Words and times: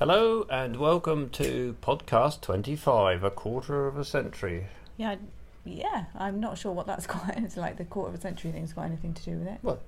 Hello 0.00 0.46
and 0.48 0.76
welcome 0.76 1.28
to 1.28 1.76
podcast 1.82 2.40
25, 2.40 3.22
a 3.22 3.30
quarter 3.30 3.86
of 3.86 3.98
a 3.98 4.04
century. 4.04 4.66
Yeah, 4.96 5.16
yeah. 5.66 6.06
I'm 6.16 6.40
not 6.40 6.56
sure 6.56 6.72
what 6.72 6.86
that's 6.86 7.06
got. 7.06 7.36
It's 7.36 7.58
like 7.58 7.76
the 7.76 7.84
quarter 7.84 8.08
of 8.08 8.14
a 8.14 8.20
century 8.20 8.50
thing's 8.50 8.72
got 8.72 8.86
anything 8.86 9.12
to 9.12 9.22
do 9.22 9.32
with 9.32 9.48
it. 9.48 9.58
What? 9.60 9.82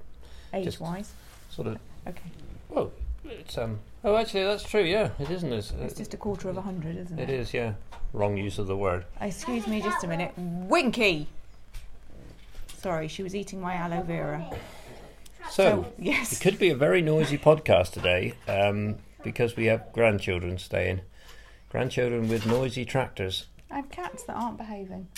age 0.53 0.79
wise, 0.79 1.13
Sort 1.49 1.67
of, 1.69 1.79
Okay. 2.07 2.31
well, 2.69 2.93
it's, 3.25 3.57
um, 3.57 3.79
oh, 4.05 4.17
actually, 4.17 4.45
that's 4.45 4.65
true, 4.65 4.83
yeah, 4.83 5.09
it 5.19 5.31
isn't. 5.31 5.51
It's, 5.51 5.73
It's 5.81 5.95
just 5.97 6.13
a 6.13 6.19
quarter 6.19 6.51
of 6.51 6.59
a 6.59 6.61
hundred, 6.61 6.99
isn't 6.99 7.19
it? 7.19 7.31
it 7.31 7.41
is, 7.41 7.55
yeah. 7.55 7.73
Wrong 8.13 8.37
use 8.37 8.59
of 8.59 8.67
the 8.67 8.77
word. 8.77 9.07
Excuse 9.19 9.67
me 9.67 9.81
just 9.81 10.05
a 10.05 10.07
minute. 10.07 10.35
Winky! 10.37 11.27
Sorry, 12.77 13.09
she 13.09 13.23
was 13.23 13.35
eating 13.35 13.63
my 13.63 13.73
aloe 13.77 14.03
vera. 14.03 14.45
So, 15.51 15.87
it 15.97 16.05
yes. 16.05 16.33
It 16.35 16.43
could 16.43 16.59
be 16.59 16.69
a 16.69 16.77
very 16.77 17.01
noisy 17.01 17.39
podcast 17.39 17.93
today 17.93 18.35
um, 18.47 18.97
because 19.23 19.57
we 19.57 19.67
have 19.67 19.93
grandchildren 19.93 20.59
staying. 20.59 21.01
Grandchildren 21.69 22.29
with 22.29 22.47
noisy 22.47 22.85
tractors, 22.85 23.47
I 23.71 23.77
have 23.77 23.91
cats 23.91 24.25
that 24.25 24.35
aren't 24.35 24.59
behaving 24.59 25.09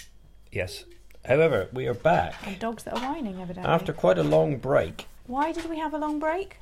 yes. 0.55 0.85
However, 1.25 1.69
we 1.73 1.87
are 1.87 1.95
back 1.95 2.35
and 2.47 2.59
dogs 2.59 2.85
that 2.85 2.95
are 2.95 3.13
whining 3.13 3.41
evidently. 3.41 3.71
after 3.71 3.93
quite 3.93 4.19
a 4.19 4.23
long 4.23 4.57
break. 4.57 5.07
Why 5.27 5.53
did 5.53 5.69
we 5.69 5.79
have 5.79 5.95
a 5.95 5.99
long 5.99 6.19
break? 6.19 6.59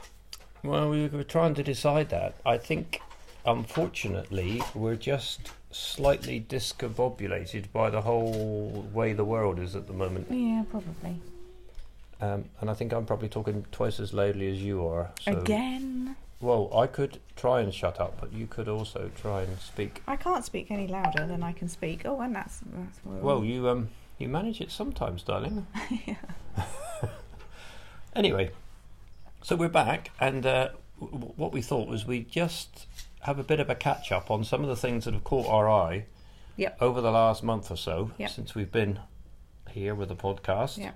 Well, 0.63 0.91
we 0.91 1.09
were 1.09 1.25
trying 1.25 1.55
to 1.55 1.63
decide 1.63 2.11
that. 2.11 2.35
I 2.47 2.59
think, 2.59 3.01
unfortunately, 3.45 4.63
we're 4.75 4.97
just 4.97 5.51
slightly 5.73 6.41
discombobulated 6.41 7.73
by 7.73 7.91
the 7.91 8.03
whole 8.03 8.89
way 8.93 9.13
the 9.13 9.25
world 9.25 9.59
is 9.59 9.75
at 9.75 9.89
the 9.89 9.93
moment. 9.93 10.29
Yeah, 10.31 10.63
probably. 10.71 11.21
Um, 12.21 12.45
and 12.61 12.71
I 12.71 12.75
think 12.75 12.93
I'm 12.93 13.05
probably 13.05 13.29
talking 13.29 13.67
twice 13.73 13.99
as 13.99 14.13
loudly 14.13 14.49
as 14.53 14.63
you 14.63 14.87
are. 14.87 15.11
So, 15.23 15.33
Again. 15.33 16.15
Well, 16.43 16.69
I 16.77 16.89
could 16.89 17.21
try 17.37 17.61
and 17.61 17.73
shut 17.73 18.01
up, 18.01 18.21
but 18.21 18.33
you 18.33 18.49
could 18.49 18.69
also 18.69 19.11
try 19.17 19.43
and 19.43 19.59
speak. 19.61 20.03
I 20.09 20.17
can't 20.17 20.45
speak 20.45 20.73
any 20.73 20.89
louder 20.89 21.25
than 21.25 21.43
I 21.45 21.53
can 21.53 21.69
speak. 21.69 22.03
Oh, 22.05 22.21
and 22.21 22.35
that's 22.35 22.59
that's 22.75 22.99
Well, 23.05 23.45
you 23.45 23.69
um, 23.69 23.91
you 24.19 24.29
manage 24.29 24.61
it 24.61 24.71
sometimes, 24.73 25.23
darling. 25.23 25.67
Yeah. 26.07 26.17
anyway, 28.17 28.51
so 29.43 29.55
we're 29.57 29.69
back, 29.69 30.11
and 30.21 30.45
uh, 30.45 30.71
w- 31.01 31.33
what 31.37 31.53
we 31.53 31.63
thought 31.63 31.89
was 31.89 32.07
we'd 32.07 32.29
just 32.31 32.87
have 33.21 33.39
a 33.39 33.45
bit 33.45 33.61
of 33.61 33.71
a 33.71 33.75
catch 33.77 34.11
up 34.11 34.29
on 34.31 34.43
some 34.45 34.63
of 34.63 34.69
the 34.69 34.75
things 34.77 35.05
that 35.05 35.15
have 35.15 35.25
caught 35.25 35.47
our 35.47 35.71
eye 35.71 36.07
Yep. 36.57 36.79
over 36.83 37.01
the 37.01 37.13
last 37.13 37.43
month 37.45 37.71
or 37.71 37.77
so 37.77 38.11
Yep. 38.19 38.31
since 38.31 38.55
we've 38.55 38.71
been 38.73 38.99
here 39.71 39.95
with 39.95 40.09
the 40.09 40.17
podcast. 40.17 40.77
Yeah. 40.79 40.91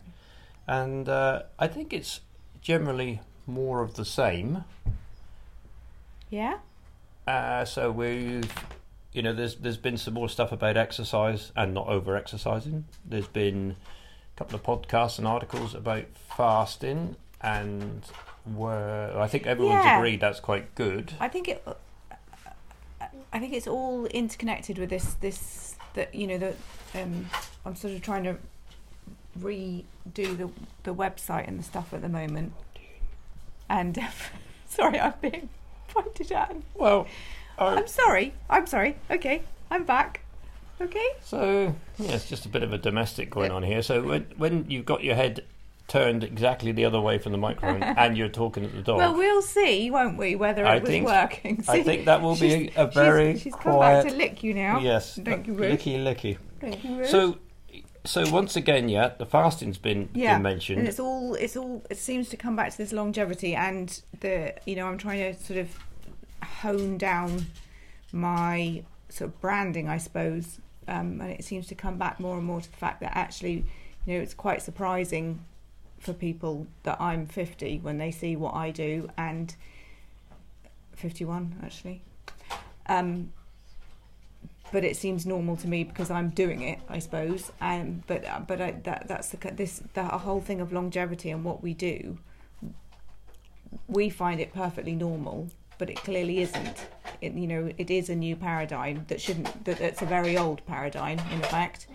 And 0.66 1.08
uh, 1.08 1.42
I 1.58 1.68
think 1.68 1.92
it's 1.92 2.20
generally 2.60 3.20
more 3.46 3.80
of 3.80 3.94
the 3.94 4.04
same. 4.04 4.64
Yeah. 6.30 6.58
Uh, 7.26 7.64
so 7.64 7.90
we've, 7.90 8.52
you 9.12 9.22
know, 9.22 9.32
there's 9.32 9.56
there's 9.56 9.76
been 9.76 9.96
some 9.96 10.14
more 10.14 10.28
stuff 10.28 10.52
about 10.52 10.76
exercise 10.76 11.52
and 11.56 11.74
not 11.74 11.88
over 11.88 12.16
exercising. 12.16 12.84
There's 13.04 13.28
been 13.28 13.76
a 14.34 14.38
couple 14.38 14.54
of 14.56 14.62
podcasts 14.62 15.18
and 15.18 15.26
articles 15.26 15.74
about 15.74 16.04
fasting, 16.36 17.16
and 17.40 18.02
where 18.44 19.18
I 19.18 19.26
think 19.26 19.46
everyone's 19.46 19.84
Yeah. 19.84 19.98
agreed 19.98 20.20
that's 20.20 20.40
quite 20.40 20.74
good. 20.74 21.14
I 21.18 21.28
think 21.28 21.48
it. 21.48 21.66
I 23.32 23.38
think 23.38 23.52
it's 23.52 23.66
all 23.66 24.06
interconnected 24.06 24.78
with 24.78 24.88
this. 24.90 25.14
This 25.14 25.74
that 25.94 26.14
you 26.14 26.26
know 26.26 26.38
that 26.38 26.56
um, 26.94 27.26
I'm 27.64 27.74
sort 27.74 27.94
of 27.94 28.02
trying 28.02 28.24
to 28.24 28.36
redo 29.38 29.82
the 30.36 30.48
the 30.84 30.94
website 30.94 31.48
and 31.48 31.58
the 31.58 31.62
stuff 31.64 31.92
at 31.92 32.02
the 32.02 32.08
moment. 32.08 32.52
And 33.68 33.98
sorry, 34.68 35.00
I've 35.00 35.20
being 35.20 35.48
pointed 36.02 36.32
at. 36.32 36.54
Well, 36.74 37.06
uh, 37.58 37.76
I'm 37.78 37.86
sorry. 37.86 38.34
I'm 38.50 38.66
sorry. 38.66 38.96
Okay, 39.10 39.42
I'm 39.70 39.84
back. 39.84 40.20
Okay. 40.80 41.08
so 41.22 41.74
yeah, 41.98 42.12
it's 42.12 42.28
just 42.28 42.44
a 42.44 42.50
bit 42.50 42.62
of 42.62 42.72
a 42.72 42.78
domestic 42.78 43.30
going 43.30 43.50
on 43.50 43.62
here. 43.62 43.82
So 43.82 44.02
when 44.02 44.26
when 44.36 44.66
you've 44.68 44.84
got 44.84 45.02
your 45.02 45.14
head 45.14 45.42
turned 45.88 46.24
exactly 46.24 46.72
the 46.72 46.84
other 46.84 47.00
way 47.00 47.16
from 47.16 47.30
the 47.32 47.38
microphone 47.38 47.80
and 47.82 48.16
you're 48.16 48.28
talking 48.28 48.64
at 48.64 48.74
the 48.74 48.82
dog. 48.82 48.98
Well, 48.98 49.14
we'll 49.16 49.40
see, 49.40 49.88
won't 49.90 50.18
we, 50.18 50.34
whether 50.34 50.64
it 50.64 50.68
I 50.68 50.78
was 50.80 50.88
think- 50.88 51.06
working. 51.06 51.64
I 51.68 51.82
think 51.82 52.04
that 52.06 52.20
will 52.20 52.36
be 52.36 52.72
a, 52.76 52.82
a 52.84 52.86
very 52.90 53.34
she's, 53.34 53.42
she's 53.42 53.52
come 53.54 53.74
quiet. 53.74 54.02
back 54.04 54.12
to 54.12 54.18
lick 54.18 54.42
you 54.42 54.52
now. 54.52 54.80
yes, 54.80 55.18
Thank 55.24 55.46
you, 55.46 55.54
Ruth. 55.54 55.80
licky 55.80 55.96
licky. 56.02 56.36
Thank 56.60 56.84
you, 56.84 56.98
Ruth. 56.98 57.08
So, 57.08 57.38
so 58.04 58.28
once 58.30 58.56
again, 58.56 58.88
yeah, 58.88 59.12
the 59.16 59.26
fasting's 59.26 59.78
been, 59.78 60.08
yeah, 60.12 60.34
been 60.34 60.42
mentioned. 60.42 60.78
and 60.80 60.88
it's 60.88 60.98
all 61.00 61.34
it's 61.36 61.56
all 61.56 61.82
it 61.88 61.96
seems 61.98 62.28
to 62.30 62.36
come 62.36 62.54
back 62.56 62.72
to 62.72 62.78
this 62.78 62.92
longevity 62.92 63.54
and 63.54 64.02
the 64.20 64.54
you 64.66 64.74
know 64.76 64.86
I'm 64.88 64.98
trying 64.98 65.34
to 65.34 65.40
sort 65.42 65.58
of 65.60 65.68
hone 66.46 66.98
down 66.98 67.46
my 68.12 68.82
sort 69.08 69.30
of 69.30 69.40
branding, 69.40 69.88
I 69.88 69.98
suppose, 69.98 70.58
um, 70.88 71.20
and 71.20 71.30
it 71.30 71.44
seems 71.44 71.66
to 71.68 71.74
come 71.74 71.98
back 71.98 72.20
more 72.20 72.36
and 72.36 72.46
more 72.46 72.60
to 72.60 72.70
the 72.70 72.76
fact 72.76 73.00
that 73.00 73.16
actually, 73.16 73.64
you 74.04 74.14
know, 74.14 74.20
it's 74.20 74.34
quite 74.34 74.62
surprising 74.62 75.40
for 75.98 76.12
people 76.12 76.66
that 76.84 77.00
I'm 77.00 77.26
50 77.26 77.78
when 77.78 77.98
they 77.98 78.10
see 78.10 78.36
what 78.36 78.54
I 78.54 78.70
do 78.70 79.08
and 79.16 79.54
51 80.94 81.56
actually. 81.64 82.02
Um, 82.88 83.32
but 84.72 84.84
it 84.84 84.96
seems 84.96 85.26
normal 85.26 85.56
to 85.56 85.68
me 85.68 85.84
because 85.84 86.10
I'm 86.10 86.30
doing 86.30 86.62
it, 86.62 86.80
I 86.88 86.98
suppose. 86.98 87.52
Um, 87.60 88.02
but 88.06 88.24
but 88.46 88.60
I, 88.60 88.72
that 88.84 89.06
that's 89.08 89.28
the 89.28 89.50
this 89.52 89.82
the 89.94 90.04
whole 90.04 90.40
thing 90.40 90.60
of 90.60 90.72
longevity 90.72 91.30
and 91.30 91.44
what 91.44 91.62
we 91.62 91.72
do. 91.72 92.18
We 93.88 94.10
find 94.10 94.40
it 94.40 94.52
perfectly 94.52 94.94
normal, 94.94 95.50
but 95.78 95.90
it 95.90 95.96
clearly 95.96 96.40
isn't. 96.40 96.86
It, 97.20 97.32
you 97.32 97.46
know, 97.46 97.70
it 97.78 97.90
is 97.90 98.10
a 98.10 98.14
new 98.14 98.36
paradigm 98.36 99.04
that 99.08 99.20
shouldn't. 99.20 99.64
That 99.64 99.80
it's 99.80 100.02
a 100.02 100.06
very 100.06 100.36
old 100.36 100.64
paradigm, 100.66 101.18
in 101.32 101.40
fact, 101.42 101.86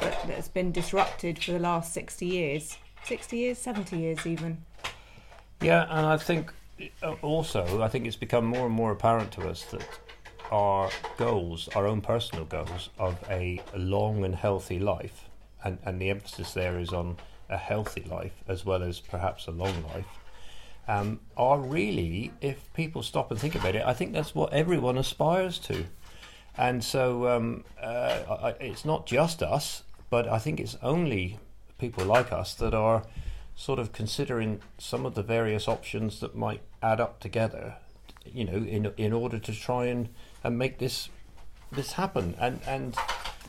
but 0.00 0.18
that's 0.26 0.48
been 0.48 0.72
disrupted 0.72 1.42
for 1.42 1.52
the 1.52 1.58
last 1.58 1.92
sixty 1.92 2.26
years, 2.26 2.76
sixty 3.04 3.38
years, 3.38 3.58
seventy 3.58 3.98
years, 3.98 4.26
even. 4.26 4.64
Yeah, 5.60 5.86
and 5.88 6.06
I 6.06 6.16
think 6.16 6.52
uh, 7.02 7.14
also 7.22 7.82
I 7.82 7.88
think 7.88 8.06
it's 8.06 8.16
become 8.16 8.44
more 8.44 8.66
and 8.66 8.74
more 8.74 8.92
apparent 8.92 9.32
to 9.32 9.48
us 9.48 9.64
that 9.66 9.88
our 10.50 10.90
goals, 11.16 11.68
our 11.74 11.86
own 11.86 12.00
personal 12.00 12.44
goals 12.44 12.90
of 12.98 13.16
a 13.28 13.60
long 13.74 14.24
and 14.24 14.34
healthy 14.34 14.78
life, 14.78 15.28
and, 15.64 15.78
and 15.84 16.00
the 16.00 16.10
emphasis 16.10 16.52
there 16.52 16.78
is 16.78 16.92
on 16.92 17.16
a 17.48 17.56
healthy 17.56 18.02
life 18.02 18.32
as 18.48 18.64
well 18.64 18.82
as 18.82 19.00
perhaps 19.00 19.46
a 19.46 19.50
long 19.50 19.82
life, 19.94 20.06
um, 20.88 21.20
are 21.36 21.58
really, 21.58 22.32
if 22.40 22.72
people 22.74 23.02
stop 23.02 23.30
and 23.30 23.40
think 23.40 23.54
about 23.54 23.74
it, 23.74 23.82
I 23.84 23.92
think 23.92 24.12
that's 24.12 24.34
what 24.34 24.52
everyone 24.52 24.98
aspires 24.98 25.58
to. 25.60 25.84
And 26.56 26.82
so 26.82 27.28
um, 27.28 27.64
uh, 27.82 28.22
I, 28.28 28.48
it's 28.60 28.84
not 28.84 29.06
just 29.06 29.42
us, 29.42 29.82
but 30.10 30.28
I 30.28 30.38
think 30.38 30.60
it's 30.60 30.76
only 30.82 31.38
people 31.78 32.04
like 32.04 32.32
us 32.32 32.54
that 32.54 32.74
are 32.74 33.04
sort 33.54 33.78
of 33.78 33.92
considering 33.92 34.60
some 34.78 35.06
of 35.06 35.14
the 35.14 35.22
various 35.22 35.66
options 35.66 36.20
that 36.20 36.36
might 36.36 36.60
add 36.82 37.00
up 37.00 37.20
together, 37.20 37.76
you 38.24 38.44
know, 38.44 38.52
in 38.52 38.92
in 38.96 39.12
order 39.12 39.38
to 39.38 39.52
try 39.52 39.86
and, 39.86 40.08
and 40.44 40.58
make 40.58 40.78
this 40.78 41.08
this 41.72 41.92
happen. 41.92 42.34
And 42.38 42.60
and 42.66 42.96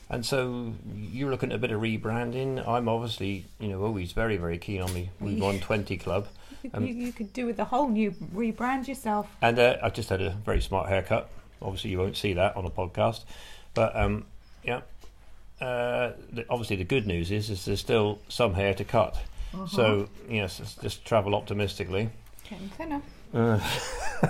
and 0.09 0.25
so 0.25 0.73
you're 0.95 1.29
looking 1.29 1.51
at 1.51 1.55
a 1.55 1.59
bit 1.59 1.71
of 1.71 1.81
rebranding. 1.81 2.65
I'm 2.67 2.87
obviously, 2.87 3.45
you 3.59 3.67
know, 3.67 3.83
always 3.83 4.13
very 4.13 4.37
very 4.37 4.57
keen 4.57 4.81
on 4.81 4.93
the 4.93 5.07
We 5.19 5.33
120 5.33 5.97
Club, 5.97 6.27
Um, 6.73 6.85
you, 6.85 6.93
you 6.93 7.11
could 7.13 7.31
do 7.33 7.45
with 7.45 7.59
a 7.59 7.65
whole 7.65 7.87
new 7.87 8.11
rebrand 8.33 8.87
yourself. 8.87 9.27
and 9.41 9.57
uh, 9.59 9.77
I 9.81 9.89
just 9.89 10.09
had 10.09 10.21
a 10.21 10.31
very 10.45 10.61
smart 10.61 10.89
haircut. 10.89 11.29
Obviously, 11.61 11.91
you 11.91 11.97
won't 11.99 12.17
see 12.17 12.33
that 12.33 12.55
on 12.55 12.65
a 12.65 12.69
podcast, 12.69 13.23
but 13.73 13.95
um, 13.95 14.25
yeah. 14.63 14.81
Uh, 15.59 16.11
the, 16.31 16.45
obviously, 16.49 16.75
the 16.75 16.83
good 16.83 17.07
news 17.07 17.31
is, 17.31 17.49
is 17.49 17.65
there's 17.65 17.79
still 17.79 18.19
some 18.29 18.53
hair 18.53 18.73
to 18.75 18.83
cut. 18.83 19.17
So 19.69 20.07
yes, 20.29 20.77
just 20.83 21.03
travel 21.03 21.33
optimistically. 21.33 22.09
Getting 22.47 22.69
thinner. 22.69 23.01
Uh, 23.33 23.59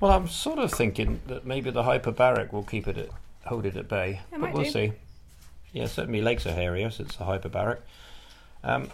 well, 0.00 0.12
I'm 0.12 0.28
sort 0.28 0.58
of 0.58 0.72
thinking 0.72 1.20
that 1.26 1.44
maybe 1.44 1.70
the 1.70 1.82
hyperbaric 1.82 2.52
will 2.52 2.62
keep 2.62 2.88
it 2.88 2.96
at, 2.96 3.08
hold 3.46 3.66
it 3.66 3.76
at 3.76 3.88
bay, 3.88 4.20
It 4.32 4.40
but 4.40 4.52
we'll 4.52 4.64
do. 4.64 4.70
see. 4.70 4.92
Yeah, 5.72 5.86
certainly 5.86 6.22
legs 6.22 6.46
are 6.46 6.52
hairier 6.54 6.90
since 6.90 7.16
the 7.16 7.24
hyperbaric. 7.24 7.80
Um, 8.64 8.88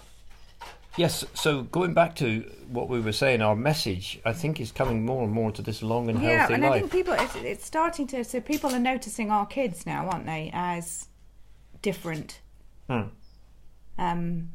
yes, 0.97 1.25
so 1.35 1.63
going 1.63 1.95
back 1.95 2.15
to 2.17 2.41
what 2.69 2.89
we 2.89 3.01
were 3.01 3.13
saying, 3.13 3.43
our 3.43 3.57
message 3.57 4.21
I 4.25 4.33
think 4.33 4.61
is 4.61 4.73
coming 4.73 5.05
more 5.05 5.23
and 5.25 5.33
more 5.33 5.53
to 5.53 5.63
this 5.63 5.83
long 5.83 6.09
and 6.09 6.21
Yeah, 6.23 6.39
healthy 6.39 6.55
and 6.55 6.65
I 6.65 6.69
life. 6.71 6.81
think 6.81 6.93
people 6.93 7.15
it's, 7.15 7.37
it's 7.37 7.67
starting 7.67 8.07
to 8.09 8.25
so 8.25 8.41
people 8.41 8.71
are 8.75 8.79
noticing 8.81 9.31
our 9.31 9.47
kids 9.47 9.87
now, 9.87 10.09
aren't 10.09 10.27
they, 10.27 10.51
as 10.53 11.07
different. 11.83 12.41
Hmm. 12.89 13.03
Um, 13.99 14.51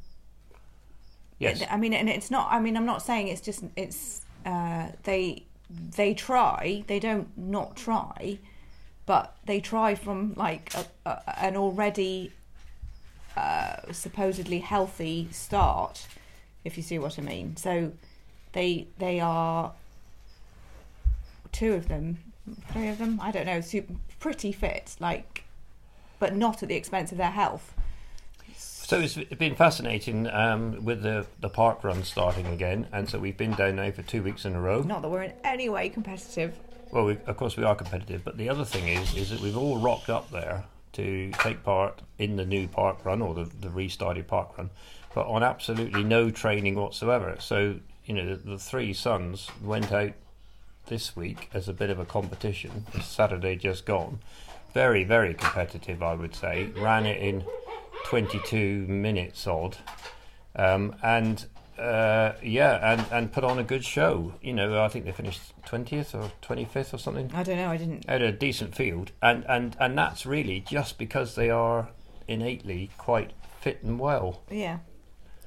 Yes, 1.39 1.63
I 1.71 1.77
mean, 1.77 1.94
and 1.94 2.09
it's 2.09 2.30
not. 2.30 2.51
I 2.51 2.59
mean, 2.59 2.75
I'm 2.75 2.86
not 2.86 3.01
saying 3.01 3.30
it's 3.30 3.39
just. 3.39 3.63
It's 3.77 4.25
uh, 4.45 4.88
they 5.03 5.45
they 5.95 6.13
try. 6.13 6.83
They 6.88 7.00
don't 7.00 7.30
not 7.38 7.77
try, 7.77 8.39
but 9.06 9.38
they 9.45 9.62
try 9.62 9.95
from 9.95 10.33
like 10.36 10.74
a, 10.75 10.86
a, 11.06 11.39
an 11.39 11.56
already 11.56 12.33
uh, 13.38 13.77
supposedly 13.94 14.59
healthy 14.59 15.30
start, 15.31 16.06
if 16.63 16.77
you 16.77 16.83
see 16.83 17.00
what 17.00 17.17
I 17.17 17.21
mean. 17.21 17.56
So 17.56 17.91
they 18.53 18.88
they 18.97 19.19
are 19.19 19.73
two 21.51 21.73
of 21.73 21.88
them, 21.88 22.17
three 22.71 22.88
of 22.89 22.97
them, 22.97 23.19
I 23.21 23.31
don't 23.31 23.45
know, 23.45 23.61
super, 23.61 23.94
pretty 24.19 24.51
fit, 24.51 24.95
like, 25.00 25.44
but 26.19 26.35
not 26.35 26.61
at 26.61 26.69
the 26.69 26.75
expense 26.75 27.11
of 27.11 27.17
their 27.17 27.31
health. 27.31 27.73
So 28.56 29.00
it's 29.00 29.15
been 29.15 29.56
fascinating 29.56 30.27
um, 30.27 30.83
with 30.83 31.03
the, 31.03 31.27
the 31.39 31.50
park 31.50 31.83
run 31.83 32.03
starting 32.03 32.47
again, 32.47 32.88
and 32.91 33.07
so 33.07 33.19
we've 33.19 33.38
been 33.38 33.53
down 33.53 33.75
now 33.75 33.91
for 33.91 34.01
two 34.01 34.23
weeks 34.23 34.45
in 34.45 34.55
a 34.55 34.62
row. 34.62 34.81
Not 34.81 35.03
that 35.03 35.09
we're 35.09 35.23
in 35.23 35.33
any 35.44 35.69
way 35.69 35.89
competitive. 35.89 36.55
Well, 36.91 37.05
we, 37.05 37.17
of 37.27 37.38
course 37.38 37.55
we 37.55 37.63
are 37.63 37.75
competitive, 37.75 38.23
but 38.23 38.38
the 38.38 38.50
other 38.50 38.65
thing 38.65 38.88
is 38.88 39.15
is 39.15 39.29
that 39.29 39.41
we've 39.41 39.57
all 39.57 39.77
rocked 39.77 40.09
up 40.09 40.31
there 40.31 40.63
to 40.94 41.31
take 41.33 41.63
part 41.63 42.01
in 42.17 42.35
the 42.35 42.45
new 42.45 42.67
park 42.67 43.05
run 43.05 43.21
or 43.21 43.35
the, 43.35 43.44
the 43.62 43.69
restarted 43.69 44.27
park 44.27 44.57
run, 44.57 44.71
but 45.13 45.27
on 45.27 45.44
absolutely 45.44 46.03
no 46.03 46.29
training 46.29 46.75
whatsoever. 46.75 47.35
So 47.39 47.79
you 48.06 48.13
know 48.13 48.35
the, 48.35 48.51
the 48.51 48.57
three 48.57 48.94
sons 48.94 49.50
went 49.63 49.91
out 49.91 50.13
this 50.88 51.15
week 51.15 51.50
as 51.53 51.67
a 51.67 51.73
bit 51.73 51.89
of 51.89 52.00
a 52.00 52.06
competition. 52.06 52.85
Saturday 53.01 53.56
just 53.56 53.85
gone, 53.85 54.19
very 54.73 55.03
very 55.03 55.33
competitive, 55.33 56.01
I 56.03 56.15
would 56.15 56.35
say. 56.35 56.69
Ran 56.75 57.06
it 57.06 57.21
in 57.21 57.44
22 58.06 58.88
minutes 58.88 59.45
odd, 59.45 59.77
um, 60.56 60.95
and 61.03 61.45
uh, 61.79 62.33
yeah, 62.44 62.94
and, 62.94 63.05
and 63.12 63.31
put 63.31 63.44
on 63.44 63.57
a 63.57 63.63
good 63.63 63.85
show. 63.85 64.33
You 64.41 64.53
know, 64.53 64.83
I 64.83 64.89
think 64.89 65.05
they 65.05 65.12
finished 65.12 65.41
20th 65.65 66.13
or 66.13 66.31
25th 66.41 66.94
or 66.94 66.97
something. 66.97 67.31
I 67.33 67.44
don't 67.44 67.57
know. 67.57 67.69
I 67.69 67.77
didn't. 67.77 68.07
Had 68.07 68.21
a 68.21 68.31
decent 68.31 68.75
field, 68.75 69.12
and, 69.21 69.45
and, 69.47 69.75
and 69.79 69.97
that's 69.97 70.25
really 70.25 70.59
just 70.59 70.97
because 70.97 71.35
they 71.35 71.50
are 71.50 71.89
innately 72.27 72.89
quite 72.97 73.31
fit 73.62 73.81
and 73.83 74.00
well. 74.00 74.41
Yeah, 74.50 74.79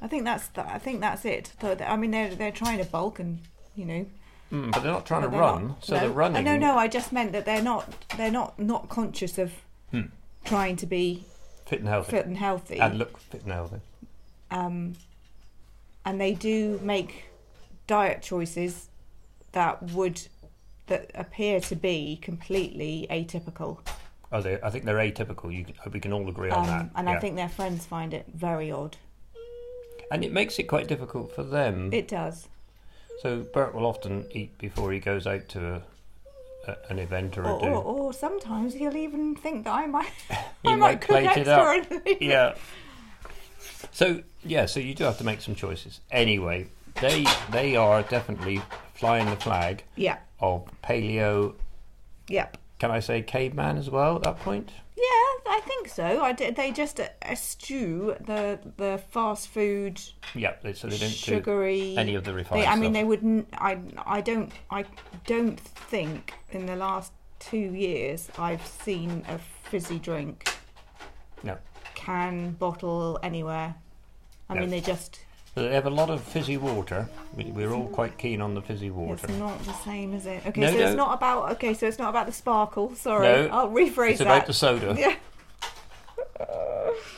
I 0.03 0.09
think 0.09 0.25
that's 0.25 0.49
the, 0.49 0.67
I 0.69 0.79
think 0.79 1.01
that's 1.01 1.25
it. 1.25 1.53
So, 1.61 1.77
I 1.87 1.97
mean, 1.97 2.11
they're 2.11 2.35
they're 2.35 2.51
trying 2.51 2.79
to 2.79 2.85
bulk 2.85 3.19
and 3.21 3.39
you 3.77 3.85
know. 3.85 4.07
Mm, 4.53 4.73
but 4.73 4.83
they're 4.83 4.93
not 4.93 5.07
trying 5.07 5.23
but 5.23 5.31
to 5.31 5.39
run, 5.39 5.69
not- 5.69 5.85
so 5.85 5.95
no. 5.95 6.01
they're 6.01 6.11
running. 6.11 6.45
No, 6.45 6.59
no, 6.59 6.77
I 6.77 6.87
just 6.89 7.13
meant 7.13 7.33
that 7.33 7.45
they're 7.47 7.63
not 7.63 7.87
they're 8.17 8.31
not 8.31 8.59
not 8.59 8.89
conscious 8.89 9.39
of 9.39 9.53
Hmm. 9.91 10.03
trying 10.45 10.77
to 10.77 10.87
be 10.87 11.25
fit 11.67 11.81
and 11.81 11.89
healthy, 11.89 12.11
fit 12.11 12.27
and 12.27 12.37
healthy. 12.37 12.79
and 12.81 12.99
look 12.99 13.19
fit 13.19 13.43
and 13.45 13.53
healthy. 13.53 13.81
um, 14.51 14.95
and 16.05 16.21
they 16.21 16.35
do 16.35 16.81
make 16.83 17.25
diet 17.87 18.23
choices 18.23 18.89
that 19.53 19.83
would 19.93 20.21
that 20.89 21.11
appear 21.15 21.61
to 21.61 21.77
be 21.77 22.19
completely 22.21 23.07
atypical. 23.11 23.79
Oh, 24.33 24.41
they, 24.43 24.59
I 24.63 24.71
think 24.71 24.85
they're 24.85 24.97
atypical. 24.97 25.55
You, 25.55 25.67
we 25.93 26.01
can 26.01 26.13
all 26.13 26.29
agree 26.29 26.51
on 26.51 26.67
that. 26.67 26.81
Um, 26.81 26.91
and 26.97 27.09
yeah. 27.09 27.15
I 27.15 27.21
think 27.21 27.37
their 27.37 27.49
friends 27.49 27.85
find 27.87 28.13
it 28.15 28.27
very 28.35 28.71
odd. 28.71 28.97
And 30.13 30.25
it 30.25 30.33
makes 30.33 30.59
it 30.59 30.65
quite 30.65 30.87
difficult 30.87 31.35
for 31.35 31.43
them. 31.43 31.93
It 31.93 32.07
does. 32.09 32.49
so 33.23 33.41
Bert 33.41 33.75
will 33.75 33.87
often 33.87 34.27
eat 34.33 34.57
before 34.59 34.93
he 34.93 34.99
goes 35.01 35.27
out 35.27 35.49
to 35.51 35.75
a, 36.67 36.71
a, 36.71 36.77
an 36.91 36.99
event 36.99 37.37
or 37.39 37.43
a 37.45 37.53
Or, 37.55 37.61
do. 37.61 37.67
or, 37.67 37.83
or 37.83 38.13
sometimes 38.13 38.75
he'll 38.75 38.97
even 38.97 39.35
think 39.35 39.65
that 39.65 39.73
I 39.75 39.87
might, 39.87 40.11
I 40.65 40.77
might 40.77 41.01
cook 41.01 41.11
plate 41.23 41.37
it 41.39 41.49
up. 41.49 41.67
and 41.91 41.91
leave 41.91 42.03
it. 42.07 42.23
yeah. 42.23 42.55
So 43.93 44.23
yeah, 44.45 44.67
so 44.67 44.81
you 44.81 44.95
do 44.95 45.05
have 45.05 45.19
to 45.19 45.25
make 45.25 45.41
some 45.41 45.55
choices. 45.55 46.01
Anyway, 46.11 46.67
they 47.01 47.27
they 47.51 47.77
are 47.77 48.03
definitely 48.03 48.61
flying 48.95 49.29
the 49.29 49.37
flag 49.37 49.83
Yeah. 49.97 50.19
of 50.41 50.69
paleo. 50.85 51.55
Yep. 52.29 52.57
Can 52.79 52.91
I 52.91 53.01
say 53.01 53.23
caveman 53.23 53.77
as 53.79 53.91
well 53.91 54.17
at 54.17 54.23
that 54.23 54.39
point? 54.41 54.71
Yeah, 55.03 55.53
I 55.57 55.61
think 55.67 55.89
so. 55.89 56.23
I 56.23 56.33
they 56.33 56.71
just 56.71 57.01
uh, 57.01 57.09
eschew 57.23 58.15
the 58.21 58.61
the 58.77 59.01
fast 59.11 59.49
food, 59.49 60.01
Yeah, 60.35 60.55
they, 60.63 60.75
so 60.75 60.87
they 60.87 60.97
don't 60.99 61.11
sugary. 61.11 61.95
do 61.95 62.01
any 62.01 62.15
of 62.15 62.23
the 62.25 62.33
refined 62.33 62.63
They, 62.63 62.67
I 62.67 62.75
mean, 62.77 62.85
stuff. 62.85 62.93
they 62.93 63.05
wouldn't. 63.05 63.49
I 63.55 63.79
I 64.07 64.21
don't. 64.21 64.53
I 64.71 64.85
don't 65.27 65.59
think 65.91 66.35
in 66.51 66.67
the 66.67 66.77
last 66.77 67.13
two 67.41 67.59
years 67.75 68.29
I've 68.39 68.65
seen 68.65 69.25
a 69.29 69.39
fizzy 69.71 69.99
drink, 69.99 70.49
No. 71.43 71.57
can, 71.95 72.53
bottle, 72.53 73.19
anywhere. 73.25 73.75
I 74.49 74.55
No. 74.55 74.61
mean, 74.61 74.71
they 74.71 74.81
just. 74.81 75.19
So 75.55 75.63
they 75.63 75.75
have 75.75 75.85
a 75.87 75.91
lot 75.91 76.09
of 76.09 76.23
fizzy 76.23 76.57
water. 76.57 77.09
We, 77.37 77.45
we're 77.45 77.73
all 77.73 77.87
quite 77.89 78.17
keen 78.17 78.41
on 78.41 78.55
the 78.55 78.63
fizzy 78.63 78.91
water. 78.91 79.27
It's 79.29 79.39
not 79.39 79.63
the 79.65 79.75
same, 79.75 80.15
is 80.15 80.25
it? 80.25 80.47
Okay, 80.47 80.61
No, 80.63 80.69
so 80.69 80.79
no. 80.79 80.87
it's 80.87 80.97
not 80.97 81.15
about. 81.15 81.51
Okay, 81.53 81.75
so 81.75 81.87
it's 81.87 81.99
not 81.99 82.09
about 82.09 82.25
the 82.27 82.33
sparkle. 82.33 82.95
Sorry, 82.95 83.27
No, 83.27 83.49
I'll 83.49 83.69
rephrase 83.71 84.11
It's 84.13 84.19
that. 84.21 84.27
about 84.29 84.47
the 84.47 84.55
soda. 84.55 84.95
yeah. 84.99 85.17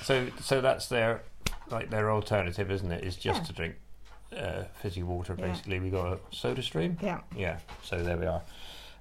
So 0.03 0.29
so 0.41 0.61
that's 0.61 0.89
their 0.89 1.23
like 1.71 1.91
their 1.91 2.11
alternative, 2.11 2.71
isn't 2.71 2.91
it? 2.91 3.05
Is 3.05 3.17
just 3.17 3.41
Yeah. 3.43 3.47
to 3.47 3.53
drink 3.53 3.75
uh, 4.37 4.65
fizzy 4.83 5.03
water. 5.03 5.35
Yeah. 5.39 5.47
Basically, 5.47 5.81
we 5.81 5.91
got 5.91 6.07
a 6.13 6.17
SodaStream. 6.33 7.01
Yeah. 7.03 7.21
Yeah. 7.37 7.59
So 7.83 8.03
there 8.03 8.17
we 8.17 8.27
are. 8.27 8.43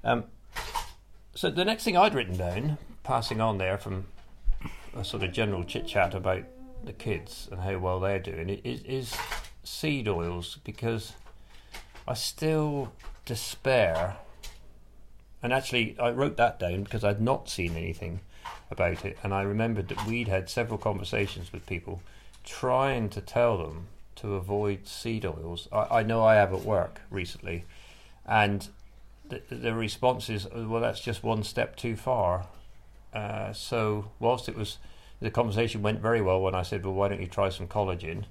Um, 0.03 0.25
so 1.35 1.49
the 1.49 1.65
next 1.65 1.83
thing 1.83 1.97
I'd 1.97 2.13
written 2.13 2.37
down, 2.37 2.77
passing 3.03 3.41
on 3.41 3.57
there 3.57 3.77
from 3.77 4.05
a 4.95 5.03
sort 5.03 5.23
of 5.23 5.31
general 5.33 5.63
chit 5.63 5.87
chat 5.87 6.13
about 6.13 6.43
the 6.85 6.93
kids 6.93 7.47
and 7.51 7.61
how 7.61 7.77
well 7.77 7.99
they're 7.99 8.19
doing, 8.19 8.49
is, 8.49 8.83
is 8.83 9.17
seed 9.63 10.07
oils 10.07 10.59
because 10.63 11.13
I 12.07 12.13
still 12.13 12.91
despair. 13.25 14.17
And 15.41 15.51
actually, 15.53 15.97
I 15.99 16.11
wrote 16.11 16.37
that 16.37 16.59
down 16.59 16.83
because 16.83 17.03
I'd 17.03 17.21
not 17.21 17.49
seen 17.49 17.75
anything 17.75 18.21
about 18.71 19.05
it, 19.05 19.17
and 19.23 19.33
I 19.33 19.41
remembered 19.43 19.87
that 19.89 20.05
we'd 20.05 20.27
had 20.27 20.49
several 20.49 20.77
conversations 20.77 21.51
with 21.51 21.65
people 21.65 22.01
trying 22.43 23.09
to 23.09 23.21
tell 23.21 23.57
them 23.57 23.87
to 24.15 24.35
avoid 24.35 24.87
seed 24.87 25.25
oils. 25.25 25.67
I, 25.71 25.99
I 25.99 26.03
know 26.03 26.23
I 26.23 26.35
have 26.35 26.53
at 26.53 26.63
work 26.63 27.01
recently, 27.09 27.65
and 28.25 28.67
the, 29.27 29.41
the 29.49 29.73
response 29.73 30.29
is, 30.29 30.47
"Oh, 30.53 30.67
well, 30.67 30.81
that's 30.81 30.99
just 30.99 31.23
one 31.23 31.43
step 31.43 31.75
too 31.75 31.95
far. 31.95 32.47
Uh, 33.13 33.53
so, 33.53 34.11
whilst 34.19 34.49
it 34.49 34.55
was, 34.55 34.77
the 35.23 35.31
conversation 35.31 35.81
went 35.81 35.99
very 36.01 36.21
well 36.21 36.41
when 36.41 36.53
I 36.53 36.61
said, 36.61 36.85
well, 36.85 36.93
why 36.93 37.07
don't 37.07 37.21
you 37.21 37.27
try 37.27 37.49
some 37.49 37.67
collagen? 37.67 38.25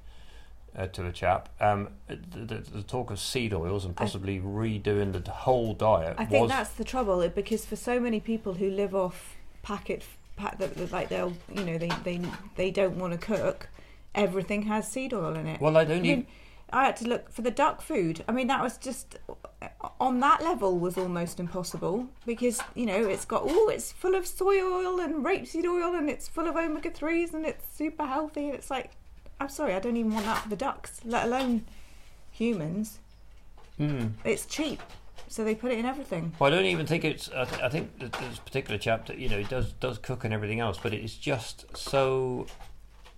Uh, 0.75 0.87
to 0.87 1.07
a 1.07 1.13
chap, 1.13 1.51
um, 1.61 1.91
the, 2.07 2.17
the, 2.17 2.55
the 2.55 2.83
talk 2.83 3.11
of 3.11 3.21
seed 3.21 3.53
oils 3.53 3.85
and 3.85 3.93
I- 3.99 4.05
possibly 4.05 4.41
redoing 4.41 5.13
the 5.13 5.31
whole 5.31 5.75
diet 5.75 6.15
I 6.17 6.25
think 6.25 6.45
was 6.45 6.51
that's 6.51 6.71
the 6.71 6.85
trouble 6.85 7.29
because 7.29 7.67
for 7.67 7.77
so 7.77 8.01
many 8.01 8.21
people 8.21 8.55
who 8.55 8.71
live 8.71 8.95
off 8.95 9.37
packet, 9.63 10.03
pack, 10.37 10.59
like 10.91 11.11
they'll, 11.11 11.35
you 11.55 11.63
know, 11.65 11.77
they 11.77 11.91
they 12.05 12.23
they 12.57 12.71
don't 12.71 12.97
want 12.97 13.13
to 13.13 13.19
cook. 13.19 13.69
Everything 14.15 14.63
has 14.63 14.89
seed 14.91 15.13
oil 15.13 15.35
in 15.35 15.47
it. 15.47 15.61
well. 15.61 15.77
I 15.77 15.83
I 15.83 15.85
don't 15.85 16.07
even. 16.07 16.21
mean, 16.21 16.27
I 16.73 16.85
had 16.85 16.97
to 16.97 17.09
look 17.09 17.31
for 17.31 17.43
the 17.43 17.51
duck 17.51 17.83
food. 17.83 18.25
I 18.27 18.33
mean, 18.33 18.47
that 18.47 18.63
was 18.63 18.79
just 18.79 19.19
on 20.01 20.21
that 20.21 20.43
level 20.43 20.79
was 20.79 20.97
almost 20.97 21.39
impossible 21.39 22.09
because 22.27 22.61
you 22.75 22.87
know 22.87 23.09
it's 23.09 23.25
got 23.25 23.43
oh, 23.45 23.69
it's 23.69 23.93
full 23.93 24.15
of 24.15 24.27
soy 24.27 24.61
oil 24.61 25.01
and 25.01 25.25
rapeseed 25.25 25.65
oil 25.65 25.95
and 25.95 26.09
it's 26.09 26.29
full 26.29 26.49
of 26.49 26.57
omega 26.57 26.91
threes 26.91 27.35
and 27.35 27.45
it's 27.45 27.65
super 27.77 28.07
healthy. 28.07 28.47
And 28.47 28.55
it's 28.55 28.71
like, 28.71 28.93
I'm 29.41 29.49
sorry, 29.49 29.75
I 29.75 29.81
don't 29.81 29.97
even 29.97 30.13
want 30.13 30.27
that 30.27 30.39
for 30.39 30.49
the 30.49 30.57
ducks, 30.57 31.01
let 31.05 31.27
alone 31.27 31.65
humans. 32.31 32.99
Hmm. 33.77 34.09
It's 34.25 34.47
cheap, 34.47 34.81
so 35.29 35.45
they 35.45 35.55
put 35.55 35.73
it 35.73 35.79
in 35.79 35.87
everything. 35.87 36.33
Well, 36.39 36.53
I 36.53 36.57
don't 36.57 36.67
even 36.67 36.87
think 36.87 37.05
it's. 37.05 37.31
I, 37.31 37.45
th- 37.45 37.63
I 37.63 37.69
think 37.69 37.99
this 37.99 38.39
particular 38.39 38.79
chapter, 38.79 39.15
you 39.15 39.29
know, 39.29 39.39
it 39.39 39.49
does 39.49 39.73
does 39.75 39.99
cook 39.99 40.25
and 40.25 40.33
everything 40.33 40.61
else, 40.61 40.79
but 40.83 40.93
it's 40.93 41.15
just 41.15 41.77
so. 41.77 42.47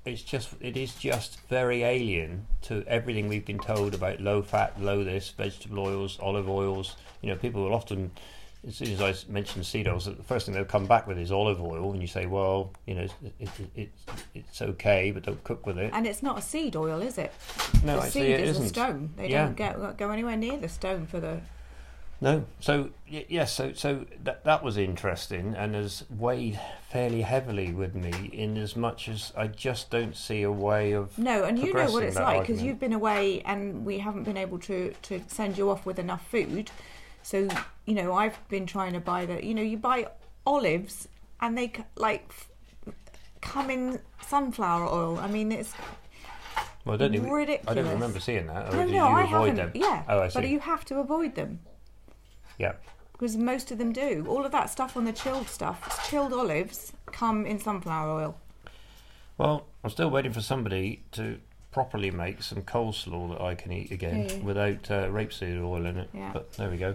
It's 0.04 0.22
just 0.22 0.50
it 0.60 0.76
is 0.76 0.94
just 0.94 1.40
very 1.48 1.82
alien 1.82 2.46
to 2.62 2.84
everything 2.86 3.26
we've 3.28 3.46
been 3.46 3.58
told 3.58 3.94
about 3.94 4.20
low 4.20 4.42
fat, 4.42 4.78
low 4.80 5.02
this, 5.02 5.30
vegetable 5.30 5.78
oils, 5.78 6.18
olive 6.20 6.48
oils. 6.48 6.96
You 7.22 7.30
know, 7.30 7.36
people 7.36 7.62
will 7.64 7.72
often, 7.72 8.10
as 8.68 8.76
soon 8.76 8.90
as 8.92 9.00
I 9.00 9.14
mention 9.32 9.64
seed 9.64 9.88
oils, 9.88 10.04
the 10.04 10.14
first 10.22 10.44
thing 10.44 10.54
they'll 10.54 10.66
come 10.66 10.84
back 10.86 11.06
with 11.06 11.16
is 11.18 11.32
olive 11.32 11.62
oil, 11.62 11.92
and 11.92 12.02
you 12.02 12.06
say, 12.06 12.26
well, 12.26 12.70
you 12.86 12.94
know, 12.96 13.02
it's 13.02 13.14
it, 13.40 13.48
it, 13.48 13.70
it's 13.74 14.04
it's 14.34 14.60
okay, 14.62 15.10
but 15.10 15.22
don't 15.22 15.42
cook 15.42 15.64
with 15.64 15.78
it. 15.78 15.90
And 15.94 16.06
it's 16.06 16.22
not 16.22 16.38
a 16.38 16.42
seed 16.42 16.76
oil, 16.76 17.00
is 17.00 17.16
it? 17.16 17.32
No, 17.82 17.96
the 17.96 18.02
actually, 18.04 18.10
seed 18.10 18.30
it 18.30 18.40
is 18.40 18.50
isn't. 18.50 18.64
a 18.64 18.68
stone. 18.68 19.10
They 19.16 19.30
Yeah. 19.30 19.44
don't 19.46 19.56
get 19.56 19.96
go 19.96 20.10
anywhere 20.10 20.36
near 20.36 20.58
the 20.58 20.68
stone 20.68 21.06
for 21.06 21.18
the. 21.18 21.40
No, 22.20 22.44
so 22.60 22.90
y- 23.10 23.26
yes, 23.28 23.52
so 23.52 23.72
so 23.74 24.06
that 24.22 24.44
that 24.44 24.62
was 24.62 24.76
interesting 24.78 25.54
and 25.56 25.74
has 25.74 26.04
weighed 26.10 26.58
fairly 26.88 27.22
heavily 27.22 27.72
with 27.72 27.94
me 27.94 28.30
in 28.32 28.56
as 28.56 28.76
much 28.76 29.08
as 29.08 29.32
I 29.36 29.48
just 29.48 29.90
don't 29.90 30.16
see 30.16 30.42
a 30.42 30.50
way 30.50 30.92
of. 30.92 31.18
No, 31.18 31.44
and 31.44 31.58
you 31.58 31.72
know 31.72 31.90
what 31.90 32.02
it's 32.04 32.16
like 32.16 32.42
because 32.46 32.62
you've 32.62 32.80
been 32.80 32.92
away 32.94 33.42
and 33.44 33.84
we 33.84 33.98
haven't 33.98 34.22
been 34.24 34.36
able 34.38 34.58
to 34.60 34.94
to 35.02 35.20
send 35.26 35.58
you 35.58 35.68
off 35.70 35.84
with 35.84 35.98
enough 35.98 36.26
food. 36.28 36.70
So 37.22 37.48
you 37.84 37.94
know, 37.94 38.14
I've 38.14 38.38
been 38.48 38.64
trying 38.66 38.92
to 38.94 39.00
buy 39.00 39.26
the. 39.26 39.44
You 39.44 39.54
know, 39.54 39.62
you 39.62 39.76
buy 39.76 40.06
olives 40.46 41.08
and 41.40 41.58
they 41.58 41.66
c- 41.68 41.84
like 41.96 42.24
f- 42.30 42.48
come 43.42 43.68
in 43.70 44.00
sunflower 44.26 44.86
oil. 44.86 45.18
I 45.18 45.26
mean, 45.26 45.52
it's 45.52 45.74
Well, 46.86 46.94
I 46.94 46.98
don't 46.98 47.14
even, 47.14 47.28
I 47.66 47.74
don't 47.74 47.88
remember 47.88 48.20
seeing 48.20 48.46
that. 48.46 48.72
Or 48.72 48.76
no, 48.78 48.84
did 48.86 48.94
no, 48.94 49.08
you 49.08 49.14
I 49.16 49.22
avoid 49.24 49.48
haven't. 49.58 49.72
them? 49.72 49.72
Yeah, 49.74 50.02
Oh, 50.08 50.20
I 50.20 50.28
see. 50.28 50.38
but 50.40 50.48
you 50.48 50.60
have 50.60 50.84
to 50.86 51.00
avoid 51.00 51.34
them 51.34 51.60
Yeah. 52.58 52.72
because 53.12 53.36
most 53.36 53.70
of 53.70 53.78
them 53.78 53.92
do. 53.92 54.24
All 54.28 54.44
of 54.44 54.52
that 54.52 54.70
stuff 54.70 54.96
on 54.96 55.04
the 55.04 55.12
chilled 55.12 55.48
stuff, 55.48 56.08
chilled 56.08 56.32
olives, 56.32 56.92
come 57.06 57.46
in 57.46 57.58
sunflower 57.58 58.10
oil. 58.20 58.36
Well, 59.38 59.66
I'm 59.82 59.90
still 59.90 60.10
waiting 60.10 60.32
for 60.32 60.40
somebody 60.40 61.02
to 61.12 61.38
properly 61.72 62.10
make 62.12 62.42
some 62.42 62.62
coleslaw 62.62 63.30
that 63.32 63.40
I 63.40 63.56
can 63.56 63.72
eat 63.72 63.90
again 63.90 64.28
Yeah, 64.28 64.36
without 64.38 64.90
uh, 64.90 65.08
rapeseed 65.08 65.60
oil 65.60 65.86
in 65.86 65.96
it. 65.96 66.08
Yeah. 66.14 66.30
But 66.32 66.52
there 66.52 66.70
we 66.70 66.76
go. 66.76 66.94